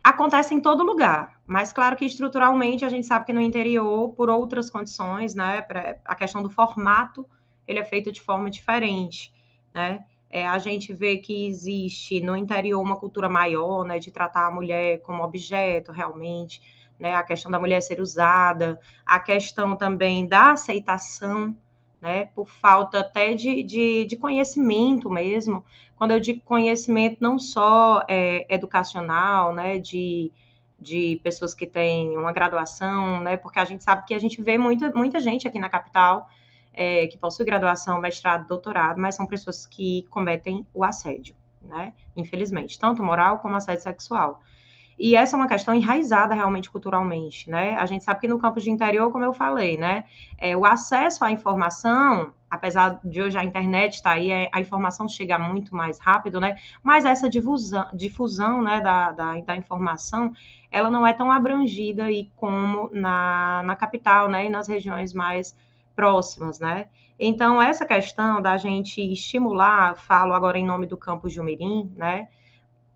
[0.10, 4.30] acontece em todo lugar, mas claro que estruturalmente a gente sabe que no interior, por
[4.30, 5.66] outras condições, né,
[6.06, 7.26] a questão do formato,
[7.68, 9.34] ele é feito de forma diferente,
[9.74, 10.06] né?
[10.30, 14.52] É, a gente vê que existe no interior uma cultura maior, né, de tratar a
[14.52, 16.62] mulher como objeto realmente,
[17.00, 21.56] né, a questão da mulher ser usada, a questão também da aceitação,
[22.02, 25.64] né, por falta até de, de, de conhecimento mesmo,
[25.96, 30.32] quando eu digo conhecimento não só é, educacional, né, de,
[30.80, 34.58] de pessoas que têm uma graduação, né, porque a gente sabe que a gente vê
[34.58, 36.30] muita, muita gente aqui na capital
[36.72, 42.78] é, que possui graduação, mestrado, doutorado, mas são pessoas que cometem o assédio, né, infelizmente,
[42.80, 44.42] tanto moral como assédio sexual.
[45.00, 47.76] E essa é uma questão enraizada realmente culturalmente, né?
[47.76, 50.06] A gente sabe que no campo de interior, como eu falei, né?
[50.38, 54.60] É, o acesso à informação, apesar de hoje a internet estar tá aí, é, a
[54.60, 56.58] informação chega muito mais rápido, né?
[56.82, 60.34] Mas essa difusão, difusão né, da, da, da informação,
[60.72, 64.46] ela não é tão abrangida aí como na, na capital, né?
[64.48, 65.56] E nas regiões mais
[65.96, 66.88] próximas, né?
[67.20, 72.28] Então, essa questão da gente estimular, falo agora em nome do campus de Umirim, né?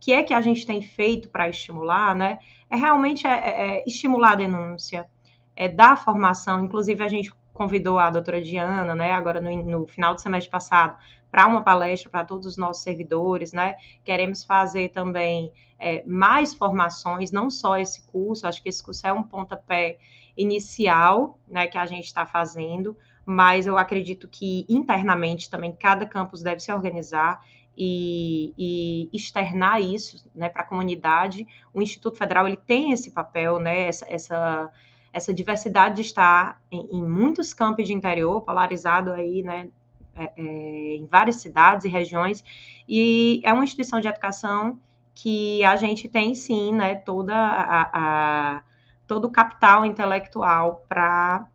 [0.01, 2.39] Que é que a gente tem feito para estimular, né?
[2.69, 5.07] É realmente é, é, é estimular a denúncia,
[5.55, 6.65] é dar formação.
[6.65, 10.97] Inclusive, a gente convidou a doutora Diana, né, agora no, no final do semestre passado,
[11.29, 13.75] para uma palestra para todos os nossos servidores, né?
[14.03, 19.13] Queremos fazer também é, mais formações, não só esse curso, acho que esse curso é
[19.13, 19.99] um pontapé
[20.35, 26.41] inicial, né, que a gente está fazendo, mas eu acredito que internamente também cada campus
[26.41, 27.39] deve se organizar
[27.77, 31.47] e, e externar isso, né, para a comunidade.
[31.73, 34.71] O Instituto Federal ele tem esse papel, né, essa, essa
[35.13, 39.67] essa diversidade de estar em, em, muitos campos de interior, polarizado aí, né,
[40.15, 42.43] é, é, em várias cidades e regiões,
[42.87, 44.79] e é uma instituição de educação
[45.13, 48.63] que a gente tem sim, né, toda a, a
[49.05, 51.45] todo o capital intelectual para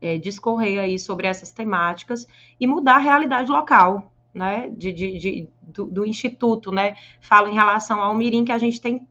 [0.00, 2.26] é, discorrer aí sobre essas temáticas
[2.58, 7.54] e mudar a realidade local, né, de, de, de do, do, instituto, né, falo em
[7.54, 9.06] relação ao Mirim que a gente tem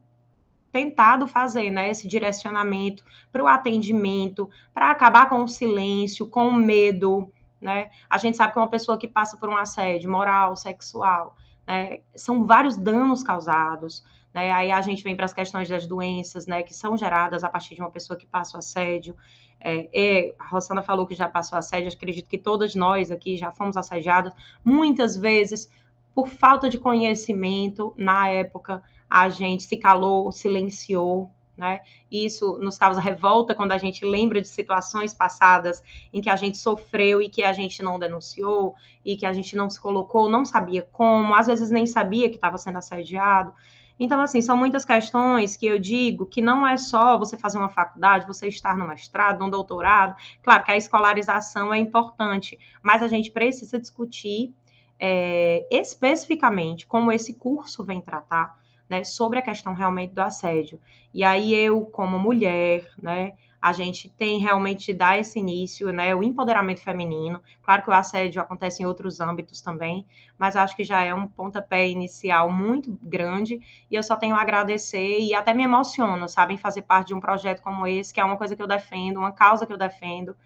[0.70, 6.52] tentado fazer, né, esse direcionamento para o atendimento, para acabar com o silêncio, com o
[6.52, 7.90] medo, né?
[8.10, 11.36] A gente sabe que uma pessoa que passa por um assédio moral, sexual,
[11.66, 14.04] né, são vários danos causados,
[14.34, 14.50] né?
[14.50, 17.76] Aí a gente vem para as questões das doenças, né, que são geradas a partir
[17.76, 19.16] de uma pessoa que passa o assédio.
[19.60, 23.76] É, a Rosana falou que já passou assédio, acredito que todas nós aqui já fomos
[23.78, 25.70] assediadas, muitas vezes
[26.14, 31.80] por falta de conhecimento na época, a gente se calou, silenciou, né?
[32.10, 35.82] Isso nos causa revolta quando a gente lembra de situações passadas
[36.12, 38.74] em que a gente sofreu e que a gente não denunciou
[39.04, 42.36] e que a gente não se colocou, não sabia como, às vezes nem sabia que
[42.36, 43.52] estava sendo assediado.
[43.98, 47.68] Então, assim, são muitas questões que eu digo que não é só você fazer uma
[47.68, 50.16] faculdade, você estar no mestrado, no doutorado.
[50.42, 54.52] Claro que a escolarização é importante, mas a gente precisa discutir
[54.98, 58.58] é, especificamente como esse curso vem tratar
[58.88, 60.80] né, sobre a questão realmente do assédio.
[61.12, 63.32] E aí eu, como mulher, né,
[63.64, 67.40] a gente tem realmente dar esse início, né, o empoderamento feminino.
[67.62, 70.04] Claro que o assédio acontece em outros âmbitos também,
[70.38, 73.58] mas acho que já é um pontapé inicial muito grande
[73.90, 77.14] e eu só tenho a agradecer e até me emociono, sabe, em fazer parte de
[77.14, 79.78] um projeto como esse, que é uma coisa que eu defendo, uma causa que eu
[79.78, 80.36] defendo,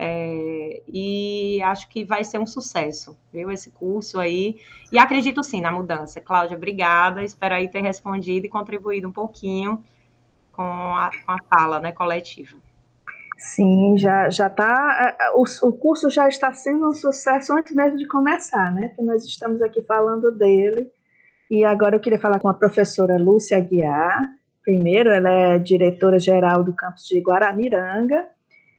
[0.00, 4.60] é, e acho que vai ser um sucesso, viu, esse curso aí.
[4.92, 6.20] E acredito sim na mudança.
[6.20, 7.24] Cláudia, obrigada.
[7.24, 9.82] Espero aí ter respondido e contribuído um pouquinho
[10.52, 12.56] com a, com a fala né, coletiva.
[13.36, 15.16] Sim, já já está.
[15.34, 18.92] O, o curso já está sendo um sucesso antes mesmo de começar, né?
[18.94, 20.88] Que nós estamos aqui falando dele.
[21.50, 24.28] E agora eu queria falar com a professora Lúcia Aguiar.
[24.62, 28.28] Primeiro, ela é diretora geral do campus de Guaramiranga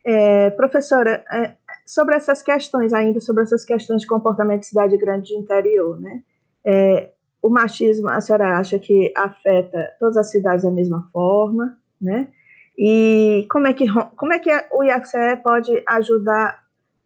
[0.10, 1.54] é, professora, é,
[1.86, 6.24] sobre essas questões ainda, sobre essas questões de comportamento de cidade grande de interior, né?
[6.66, 12.28] É, o machismo, a senhora acha que afeta todas as cidades da mesma forma, né?
[12.76, 13.86] E como é que,
[14.16, 16.64] como é que o IFCE pode ajudar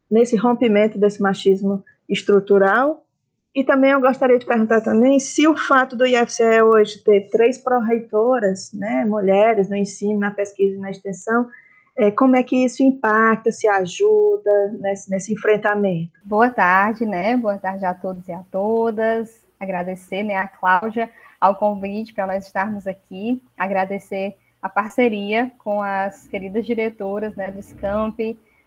[0.10, 3.06] nesse rompimento desse machismo estrutural?
[3.54, 7.58] E também eu gostaria de perguntar também se o fato do IFCE hoje ter três
[7.58, 11.50] pró-reitoras, né, mulheres no ensino, na pesquisa e na extensão,
[11.96, 16.12] é, como é que isso impacta, se ajuda nesse, nesse enfrentamento?
[16.24, 17.38] Boa tarde, né?
[17.38, 19.44] Boa tarde a todos e a todas.
[19.60, 23.42] Agradecer, né, a Cláudia ao convite para nós estarmos aqui.
[23.58, 28.18] Agradecer a parceria com as queridas diretoras, né, do Scamp,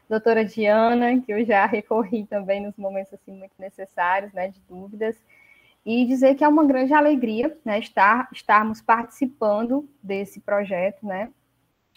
[0.08, 5.16] doutora Diana, que eu já recorri também nos momentos assim muito necessários, né, de dúvidas,
[5.84, 11.30] e dizer que é uma grande alegria, né, estar estarmos participando desse projeto, né,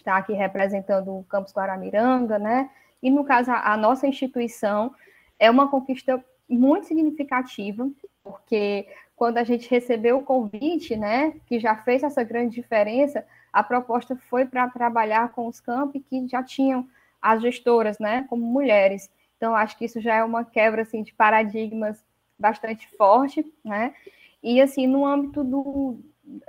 [0.00, 2.70] está aqui representando o Campus Guaramiranga, né?
[3.02, 4.94] E no caso, a, a nossa instituição
[5.38, 7.88] é uma conquista muito significativa,
[8.22, 8.86] porque
[9.16, 14.16] quando a gente recebeu o convite, né, que já fez essa grande diferença, a proposta
[14.16, 16.88] foi para trabalhar com os campi que já tinham
[17.20, 19.10] as gestoras, né, como mulheres.
[19.36, 22.02] Então, acho que isso já é uma quebra, assim, de paradigmas
[22.38, 23.94] bastante forte, né,
[24.42, 25.98] e, assim, no âmbito do,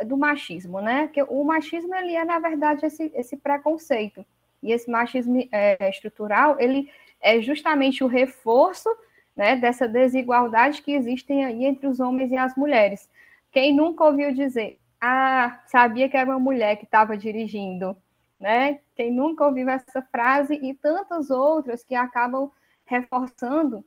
[0.05, 1.07] do machismo, né?
[1.07, 4.25] Que o machismo ele é na verdade esse, esse preconceito
[4.61, 8.89] e esse machismo é, estrutural ele é justamente o reforço
[9.36, 13.09] né, dessa desigualdade que existem aí entre os homens e as mulheres.
[13.51, 17.95] Quem nunca ouviu dizer, ah, sabia que era uma mulher que estava dirigindo,
[18.39, 18.79] né?
[18.95, 22.51] Quem nunca ouviu essa frase e tantas outras que acabam
[22.86, 23.84] reforçando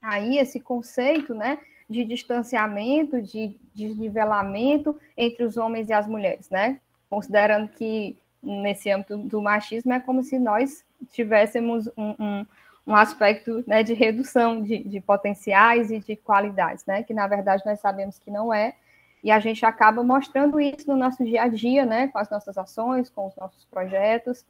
[0.00, 1.58] aí esse conceito, né?
[1.94, 6.80] De distanciamento, de desnivelamento entre os homens e as mulheres, né?
[7.08, 12.46] Considerando que nesse âmbito do machismo é como se nós tivéssemos um, um,
[12.88, 17.04] um aspecto né, de redução de, de, potenciais e de qualidades, né?
[17.04, 18.74] Que na verdade nós sabemos que não é,
[19.22, 22.08] e a gente acaba mostrando isso no nosso dia a dia, né?
[22.08, 24.44] Com as nossas ações, com os nossos projetos.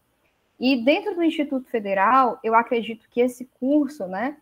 [0.59, 4.37] E dentro do Instituto Federal, eu acredito que esse curso, né,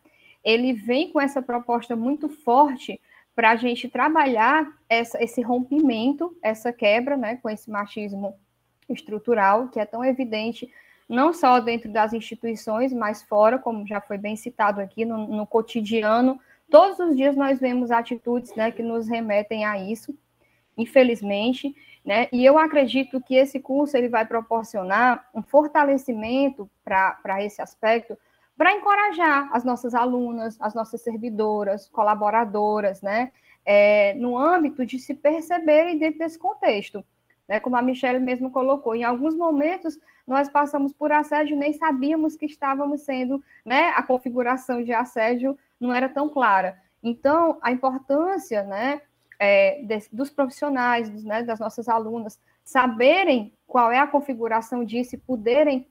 [0.44, 3.00] ele vem com essa proposta muito forte
[3.34, 8.34] para a gente trabalhar essa, esse rompimento, essa quebra, né, com esse machismo
[8.88, 10.70] estrutural que é tão evidente
[11.08, 15.46] não só dentro das instituições, mas fora, como já foi bem citado aqui, no, no
[15.46, 16.40] cotidiano.
[16.70, 20.16] Todos os dias nós vemos atitudes né, que nos remetem a isso,
[20.76, 21.74] infelizmente.
[22.02, 22.28] Né?
[22.32, 28.16] E eu acredito que esse curso ele vai proporcionar um fortalecimento para esse aspecto,
[28.56, 33.32] para encorajar as nossas alunas, as nossas servidoras, colaboradoras, né?
[33.64, 37.04] É, no âmbito de se perceberem dentro desse contexto.
[37.48, 37.60] Né?
[37.60, 42.46] Como a Michelle mesmo colocou, em alguns momentos nós passamos por assédio, nem sabíamos que
[42.46, 43.88] estávamos sendo, né?
[43.90, 46.80] A configuração de assédio não era tão clara.
[47.02, 49.02] Então, a importância, né?
[49.38, 55.16] É, de, dos profissionais, dos, né, das nossas alunas, saberem qual é a configuração disso
[55.16, 55.88] e poderem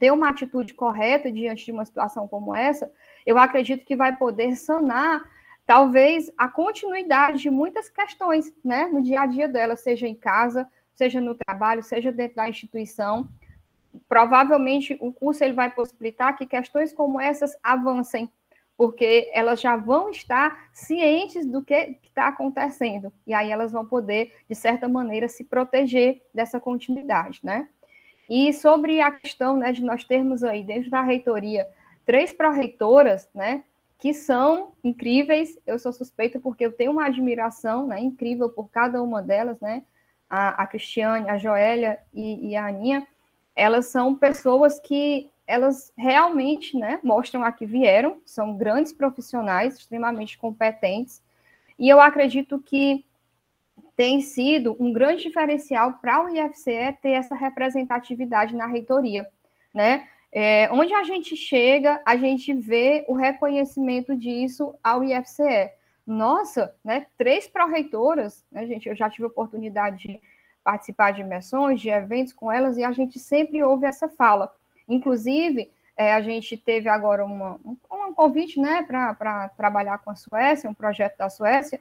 [0.00, 2.90] ter uma atitude correta diante de uma situação como essa,
[3.26, 5.22] eu acredito que vai poder sanar
[5.66, 10.66] talvez a continuidade de muitas questões, né, no dia a dia dela, seja em casa,
[10.94, 13.28] seja no trabalho, seja dentro da instituição.
[14.08, 18.32] Provavelmente o curso ele vai possibilitar que questões como essas avancem,
[18.78, 24.34] porque elas já vão estar cientes do que está acontecendo, e aí elas vão poder,
[24.48, 27.68] de certa maneira, se proteger dessa continuidade, né?
[28.30, 31.66] E sobre a questão né, de nós termos aí, dentro da reitoria,
[32.06, 33.64] três pró-reitoras, né,
[33.98, 39.02] que são incríveis, eu sou suspeita porque eu tenho uma admiração né, incrível por cada
[39.02, 39.82] uma delas, né,
[40.28, 43.04] a, a Cristiane, a Joélia e, e a Aninha,
[43.56, 50.38] elas são pessoas que elas realmente né, mostram a que vieram, são grandes profissionais, extremamente
[50.38, 51.20] competentes,
[51.76, 53.04] e eu acredito que
[53.96, 59.26] tem sido um grande diferencial para o IFCE ter essa representatividade na reitoria,
[59.74, 60.08] né?
[60.32, 65.70] É, onde a gente chega, a gente vê o reconhecimento disso ao IFCE.
[66.06, 67.06] Nossa, né?
[67.18, 68.88] Três pró-reitoras, né, gente?
[68.88, 70.20] Eu já tive oportunidade de
[70.62, 74.52] participar de imersões, de eventos com elas, e a gente sempre ouve essa fala.
[74.88, 80.16] Inclusive, é, a gente teve agora uma, um, um convite né, para trabalhar com a
[80.16, 81.80] Suécia, um projeto da Suécia,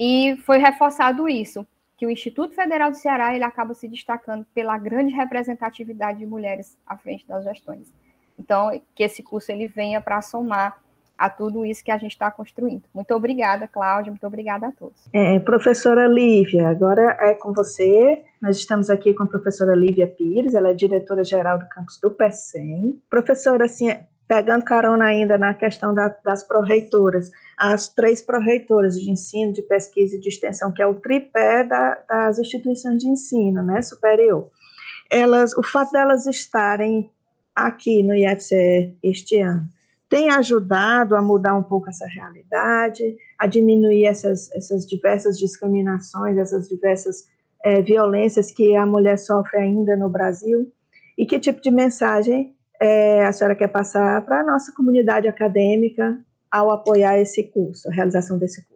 [0.00, 1.66] e foi reforçado isso,
[1.98, 6.78] que o Instituto Federal do Ceará ele acaba se destacando pela grande representatividade de mulheres
[6.86, 7.92] à frente das gestões.
[8.38, 10.78] Então, que esse curso ele venha para somar
[11.18, 12.84] a tudo isso que a gente está construindo.
[12.94, 15.06] Muito obrigada, Cláudia, muito obrigada a todos.
[15.12, 18.24] É, professora Lívia, agora é com você.
[18.40, 22.98] Nós estamos aqui com a professora Lívia Pires, ela é diretora-geral do campus do PECEM.
[23.10, 23.94] Professora, assim,
[24.26, 30.16] pegando carona ainda na questão da, das pró-reitoras, as três pró-reitoras de ensino, de pesquisa
[30.16, 34.48] e de extensão, que é o tripé da, das instituições de ensino né, superior,
[35.10, 37.10] elas, o fato delas estarem
[37.54, 39.68] aqui no IFCE este ano
[40.08, 46.68] tem ajudado a mudar um pouco essa realidade, a diminuir essas, essas diversas discriminações, essas
[46.68, 47.28] diversas
[47.64, 50.72] é, violências que a mulher sofre ainda no Brasil?
[51.16, 56.18] E que tipo de mensagem é, a senhora quer passar para a nossa comunidade acadêmica
[56.50, 58.69] ao apoiar esse curso, a realização desse curso?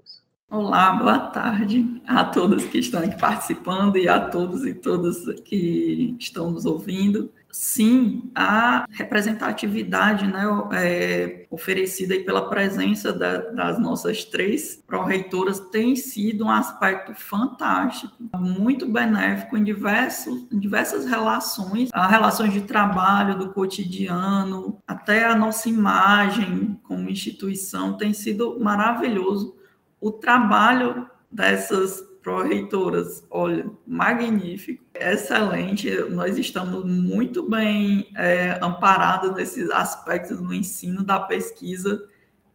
[0.56, 6.14] Olá, boa tarde a todos que estão aqui participando e a todos e todas que
[6.16, 14.82] estão nos ouvindo sim, a representatividade né, é, oferecida pela presença da, das nossas três
[14.86, 22.52] pró-reitoras tem sido um aspecto fantástico, muito benéfico em, diversos, em diversas relações, as relações
[22.52, 29.63] de trabalho, do cotidiano, até a nossa imagem como instituição tem sido maravilhoso.
[30.04, 35.90] O trabalho dessas pró-reitoras, olha, magnífico, excelente.
[36.10, 42.06] Nós estamos muito bem é, amparados nesses aspectos do ensino, da pesquisa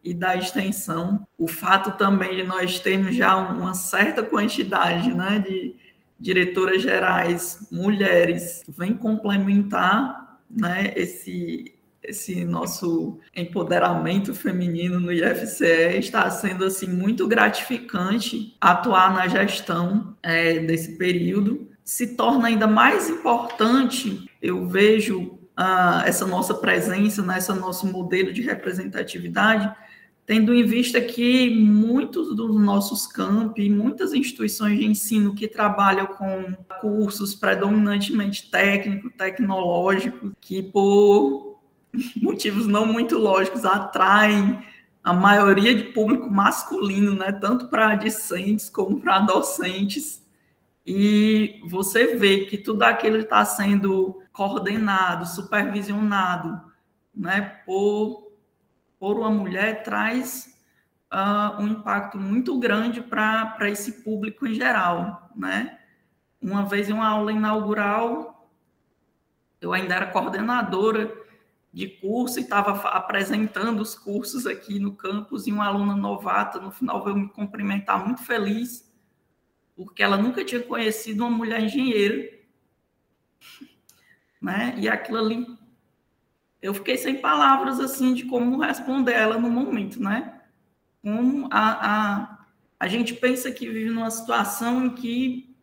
[0.03, 1.27] e da extensão.
[1.39, 5.75] O fato também de nós termos já uma certa quantidade né, de
[6.19, 11.73] diretoras gerais mulheres vem complementar né, esse,
[12.09, 20.59] esse nosso empoderamento feminino no IFCE está sendo assim muito gratificante atuar na gestão é,
[20.59, 21.69] desse período.
[21.83, 28.33] Se torna ainda mais importante, eu vejo ah, essa nossa presença, né, esse nosso modelo
[28.33, 29.71] de representatividade,
[30.25, 36.55] tendo em vista que muitos dos nossos campi, muitas instituições de ensino que trabalham com
[36.79, 41.48] cursos predominantemente técnicos, tecnológicos, que por
[42.21, 44.63] motivos não muito lógicos, atraem
[45.03, 50.25] a maioria de público masculino, né, tanto para discentes como para docentes.
[50.85, 56.61] e você vê que tudo aquilo está sendo coordenado, supervisionado,
[57.13, 58.31] né, por,
[58.99, 60.57] por uma mulher, traz
[61.13, 65.77] uh, um impacto muito grande para esse público em geral, né?
[66.41, 68.49] Uma vez em uma aula inaugural,
[69.59, 71.13] eu ainda era coordenadora
[71.71, 76.71] de curso e estava apresentando os cursos aqui no campus e uma aluna novata no
[76.71, 78.89] final veio me cumprimentar muito feliz
[79.75, 82.29] porque ela nunca tinha conhecido uma mulher engenheira,
[84.41, 84.75] né?
[84.77, 85.59] E aquilo ali
[86.61, 90.41] eu fiquei sem palavras assim de como responder ela no momento, né?
[91.01, 92.45] Como a, a,
[92.77, 95.55] a gente pensa que vive numa situação em que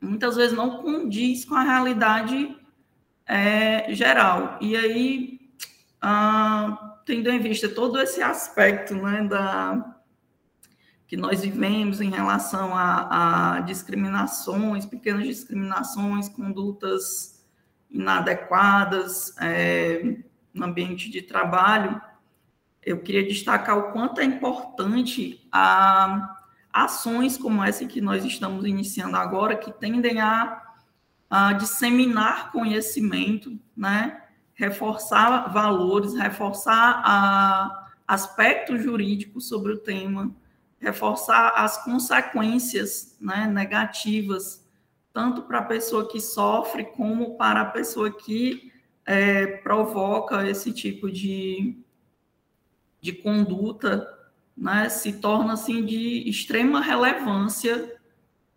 [0.00, 2.56] muitas vezes não condiz com a realidade
[3.26, 4.58] é, geral.
[4.60, 5.40] E aí,
[6.00, 9.96] ah, tendo em vista todo esse aspecto né, da,
[11.06, 17.44] que nós vivemos em relação a, a discriminações, pequenas discriminações, condutas
[17.90, 20.18] inadequadas é,
[20.52, 22.00] no ambiente de trabalho,
[22.82, 26.36] eu queria destacar o quanto é importante a
[26.72, 30.65] ações como essa que nós estamos iniciando agora, que tendem a,
[31.28, 34.22] a disseminar conhecimento, né?
[34.54, 40.34] reforçar valores, reforçar a, aspectos jurídicos sobre o tema,
[40.78, 44.64] reforçar as consequências né, negativas,
[45.12, 48.72] tanto para a pessoa que sofre, como para a pessoa que
[49.04, 51.76] é, provoca esse tipo de,
[53.00, 54.08] de conduta
[54.56, 57.94] né, se torna assim de extrema relevância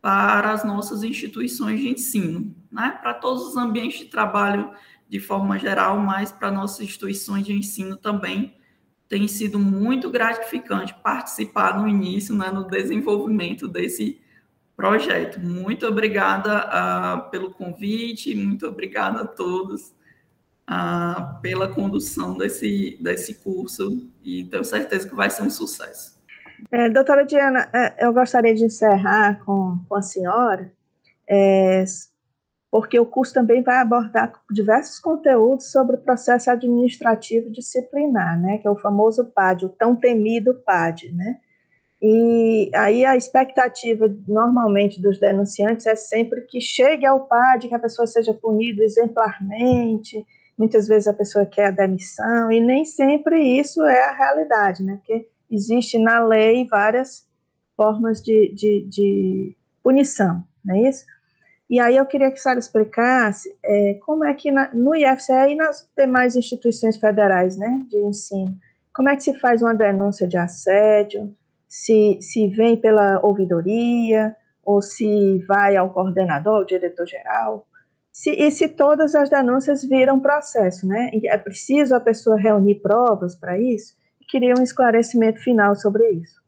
[0.01, 4.71] para as nossas instituições de ensino, né, para todos os ambientes de trabalho
[5.07, 8.55] de forma geral, mas para nossas instituições de ensino também
[9.07, 14.21] tem sido muito gratificante participar no início, né, no desenvolvimento desse
[14.77, 15.39] projeto.
[15.39, 19.93] Muito obrigada uh, pelo convite, muito obrigada a todos
[20.71, 26.19] ah, pela condução desse, desse curso e tenho certeza que vai ser um sucesso.
[26.71, 30.71] É, doutora Diana, é, eu gostaria de encerrar com, com a senhora,
[31.27, 31.83] é,
[32.71, 38.67] porque o curso também vai abordar diversos conteúdos sobre o processo administrativo disciplinar, né, que
[38.67, 41.39] é o famoso PAD, o tão temido PAD, né,
[42.01, 47.79] e aí a expectativa normalmente dos denunciantes é sempre que chegue ao PAD, que a
[47.79, 50.25] pessoa seja punida exemplarmente,
[50.57, 54.95] muitas vezes a pessoa quer a demissão, e nem sempre isso é a realidade, né?
[54.95, 57.27] Porque existe na lei várias
[57.75, 61.05] formas de, de, de punição, não é isso?
[61.69, 65.51] E aí eu queria que a senhora explicasse é, como é que na, no IFCE
[65.51, 68.57] e nas demais instituições federais né, de ensino,
[68.93, 71.35] como é que se faz uma denúncia de assédio,
[71.67, 77.67] se, se vem pela ouvidoria, ou se vai ao coordenador, ao diretor-geral,
[78.11, 81.11] se, e se todas as denúncias viram processo, né?
[81.23, 83.95] É preciso a pessoa reunir provas para isso?
[84.27, 86.39] Queria um esclarecimento final sobre isso.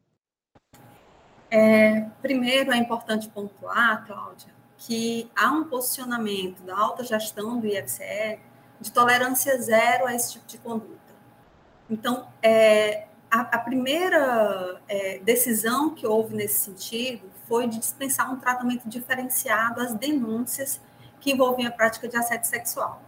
[1.49, 8.39] É, primeiro, é importante pontuar, Cláudia, que há um posicionamento da alta gestão do IFCE
[8.79, 11.13] de tolerância zero a esse tipo de conduta.
[11.87, 18.39] Então, é, a, a, primeira é, decisão que houve nesse sentido foi de dispensar um
[18.39, 20.81] tratamento diferenciado às denúncias
[21.19, 23.03] que envolviam a prática de assédio sexual.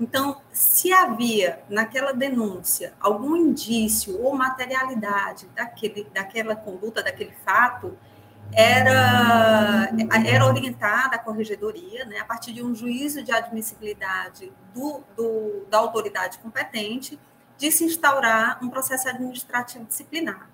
[0.00, 7.94] Então, se havia naquela denúncia algum indício ou materialidade daquele, daquela conduta, daquele fato,
[8.52, 9.88] era,
[10.26, 15.78] era orientada a corregedoria, né, a partir de um juízo de admissibilidade do, do, da
[15.78, 17.18] autoridade competente,
[17.56, 20.48] de se instaurar um processo administrativo disciplinar.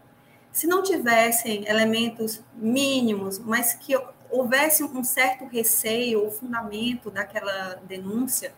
[0.50, 3.94] Se não tivessem elementos mínimos, mas que
[4.30, 8.52] houvesse um certo receio ou fundamento daquela denúncia,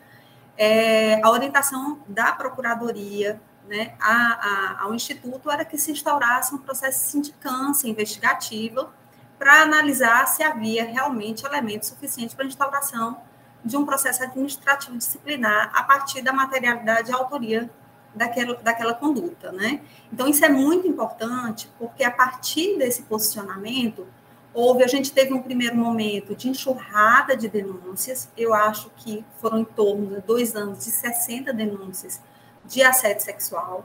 [0.56, 6.58] é, a orientação da Procuradoria né, a, a, ao Instituto era que se instaurasse um
[6.58, 8.92] processo de sindicância investigativa
[9.38, 13.18] para analisar se havia realmente elementos suficientes para a instauração
[13.64, 17.70] de um processo administrativo disciplinar a partir da materialidade e autoria
[18.14, 19.52] daquela, daquela conduta.
[19.52, 19.80] Né?
[20.12, 24.06] Então, isso é muito importante, porque a partir desse posicionamento,
[24.54, 29.58] Houve, a gente teve um primeiro momento de enxurrada de denúncias, eu acho que foram
[29.60, 32.20] em torno de dois anos de 60 denúncias
[32.64, 33.84] de assédio sexual.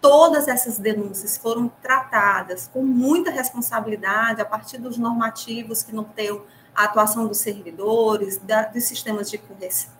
[0.00, 6.42] Todas essas denúncias foram tratadas com muita responsabilidade a partir dos normativos que norteiam
[6.74, 9.40] a atuação dos servidores, da, dos sistemas de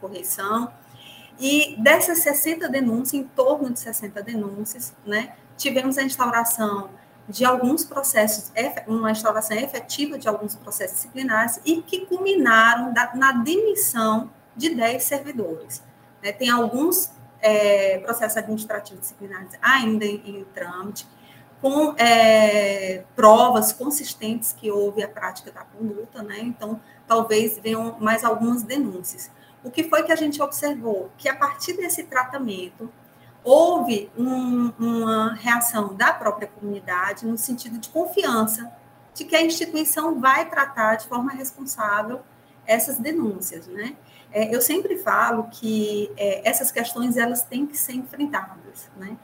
[0.00, 0.72] correção.
[1.38, 6.90] E dessas 60 denúncias, em torno de 60 denúncias, né, tivemos a instauração
[7.28, 8.50] de alguns processos,
[8.86, 15.82] uma instauração efetiva de alguns processos disciplinares e que culminaram na demissão de 10 servidores.
[16.22, 16.32] Né?
[16.32, 17.10] Tem alguns
[17.40, 21.06] é, processos administrativos disciplinares ainda em, em trâmite,
[21.60, 26.38] com é, provas consistentes que houve a prática da conduta, né?
[26.40, 29.30] Então, talvez venham mais algumas denúncias.
[29.64, 31.10] O que foi que a gente observou?
[31.18, 32.88] Que a partir desse tratamento,
[33.42, 38.70] houve um, uma reação da própria comunidade no sentido de confiança
[39.14, 42.20] de que a instituição vai tratar de forma responsável
[42.66, 43.96] essas denúncias, né?
[44.32, 49.16] É, eu sempre falo que é, essas questões elas têm que ser enfrentadas, né?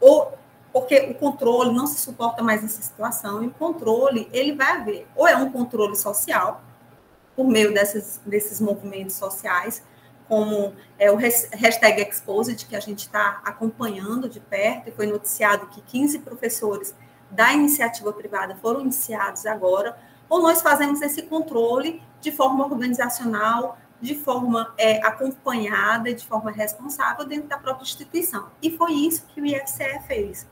[0.00, 0.32] Ou
[0.72, 5.06] porque o controle não se suporta mais nessa situação e o controle ele vai haver
[5.14, 6.62] ou é um controle social
[7.36, 9.82] por meio dessas, desses movimentos sociais
[10.32, 15.66] como é o hashtag Exposed, que a gente está acompanhando de perto, e foi noticiado
[15.66, 16.94] que 15 professores
[17.30, 19.94] da iniciativa privada foram iniciados agora,
[20.30, 27.24] ou nós fazemos esse controle de forma organizacional, de forma é, acompanhada de forma responsável
[27.24, 28.48] dentro da própria instituição.
[28.60, 30.46] E foi isso que o IFCE fez.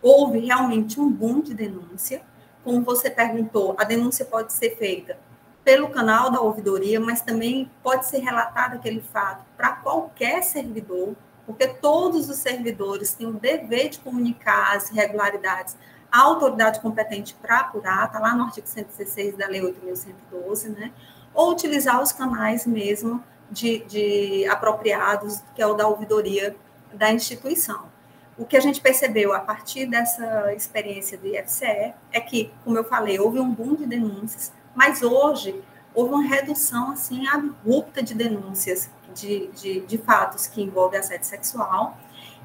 [0.00, 2.22] Houve realmente um boom de denúncia.
[2.62, 5.18] Como você perguntou, a denúncia pode ser feita
[5.64, 11.66] pelo canal da ouvidoria, mas também pode ser relatado aquele fato para qualquer servidor, porque
[11.66, 15.76] todos os servidores têm o dever de comunicar as irregularidades
[16.10, 20.92] à autoridade competente para apurar, está lá no artigo 116 da Lei 8.112, né?
[21.34, 26.56] Ou utilizar os canais mesmo de, de apropriados, que é o da ouvidoria
[26.92, 27.90] da instituição.
[28.36, 32.84] O que a gente percebeu a partir dessa experiência do IFCE é que, como eu
[32.84, 35.62] falei, houve um boom de denúncias, mas hoje
[35.94, 41.98] houve uma redução assim abrupta de denúncias de, de, de fatos que envolvem assédio sexual.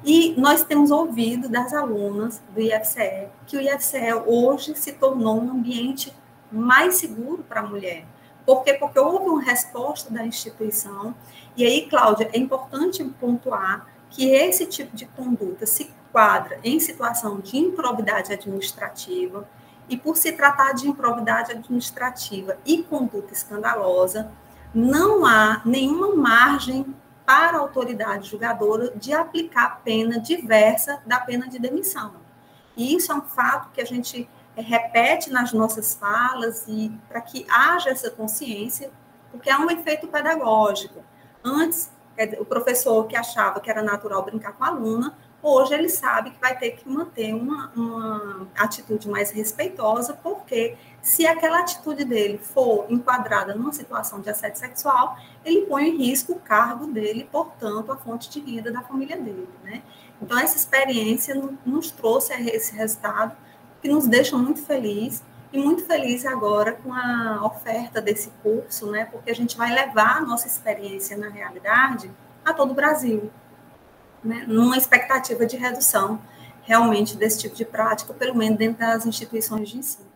[0.04, 5.50] E nós temos ouvido das alunas do IFCE que o IFCE hoje se tornou um
[5.50, 6.12] ambiente
[6.52, 8.04] mais seguro para a mulher.
[8.48, 8.72] Por quê?
[8.72, 11.14] Porque houve uma resposta da instituição.
[11.54, 17.40] E aí, Cláudia, é importante pontuar que esse tipo de conduta se quadra em situação
[17.40, 19.46] de improbidade administrativa,
[19.86, 24.32] e por se tratar de improbidade administrativa e conduta escandalosa,
[24.74, 26.86] não há nenhuma margem
[27.26, 32.14] para a autoridade julgadora de aplicar pena diversa da pena de demissão.
[32.74, 34.26] E isso é um fato que a gente
[34.62, 38.90] repete nas nossas falas e para que haja essa consciência,
[39.30, 41.02] porque há um efeito pedagógico.
[41.44, 41.90] Antes,
[42.38, 46.40] o professor que achava que era natural brincar com a aluna, hoje ele sabe que
[46.40, 52.86] vai ter que manter uma, uma atitude mais respeitosa, porque se aquela atitude dele for
[52.88, 57.96] enquadrada numa situação de assédio sexual, ele põe em risco o cargo dele, portanto, a
[57.96, 59.82] fonte de renda da família dele, né?
[60.20, 63.36] Então, essa experiência nos trouxe esse resultado
[63.80, 65.22] que nos deixa muito feliz
[65.52, 69.06] e muito feliz agora com a oferta desse curso, né?
[69.06, 72.10] Porque a gente vai levar a nossa experiência na realidade
[72.44, 73.30] a todo o Brasil,
[74.22, 74.44] né?
[74.46, 76.20] Numa expectativa de redução
[76.62, 80.06] realmente desse tipo de prática, pelo menos dentro das instituições de ensino.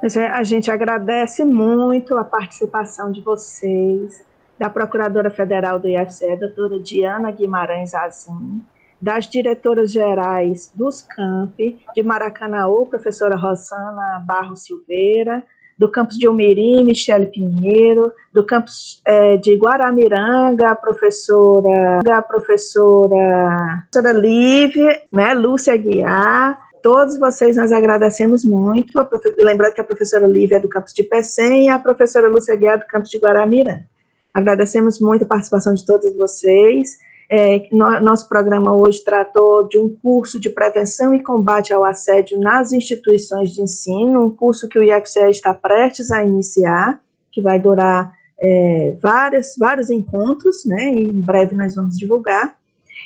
[0.00, 0.26] Né?
[0.28, 4.24] A gente agradece muito a participação de vocês,
[4.56, 8.62] da Procuradora Federal do IFCE, doutora Diana Guimarães Azim,
[9.00, 15.42] das diretoras gerais dos campi, de Maracanaú, professora Rosana Barros Silveira,
[15.80, 23.84] do campus de Almerim, Michele Pinheiro, do campus é, de Guaramiranga, a professora, a professora,
[23.90, 28.92] professora Lívia, né, Lúcia Guiar, todos vocês nós agradecemos muito,
[29.38, 32.78] lembrando que a professora Lívia é do campus de Pecém e a professora Lúcia Guiar
[32.78, 33.86] do campus de Guaramiranga.
[34.34, 36.98] Agradecemos muito a participação de todos vocês,
[37.32, 42.40] é, no, nosso programa hoje tratou de um curso de prevenção e combate ao assédio
[42.40, 47.00] nas instituições de ensino, um curso que o IFCE está prestes a iniciar,
[47.30, 52.56] que vai durar é, várias, vários encontros, né, e em breve nós vamos divulgar.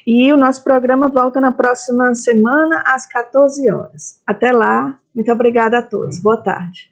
[0.06, 4.20] E o nosso programa volta na próxima semana, às 14 horas.
[4.26, 6.18] Até lá, muito obrigada a todos.
[6.18, 6.90] Boa tarde.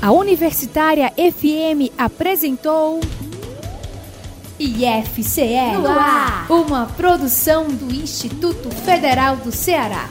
[0.00, 3.00] A Universitária FM apresentou.
[4.58, 10.08] IFCE no ar, uma produção do Instituto Federal do Ceará.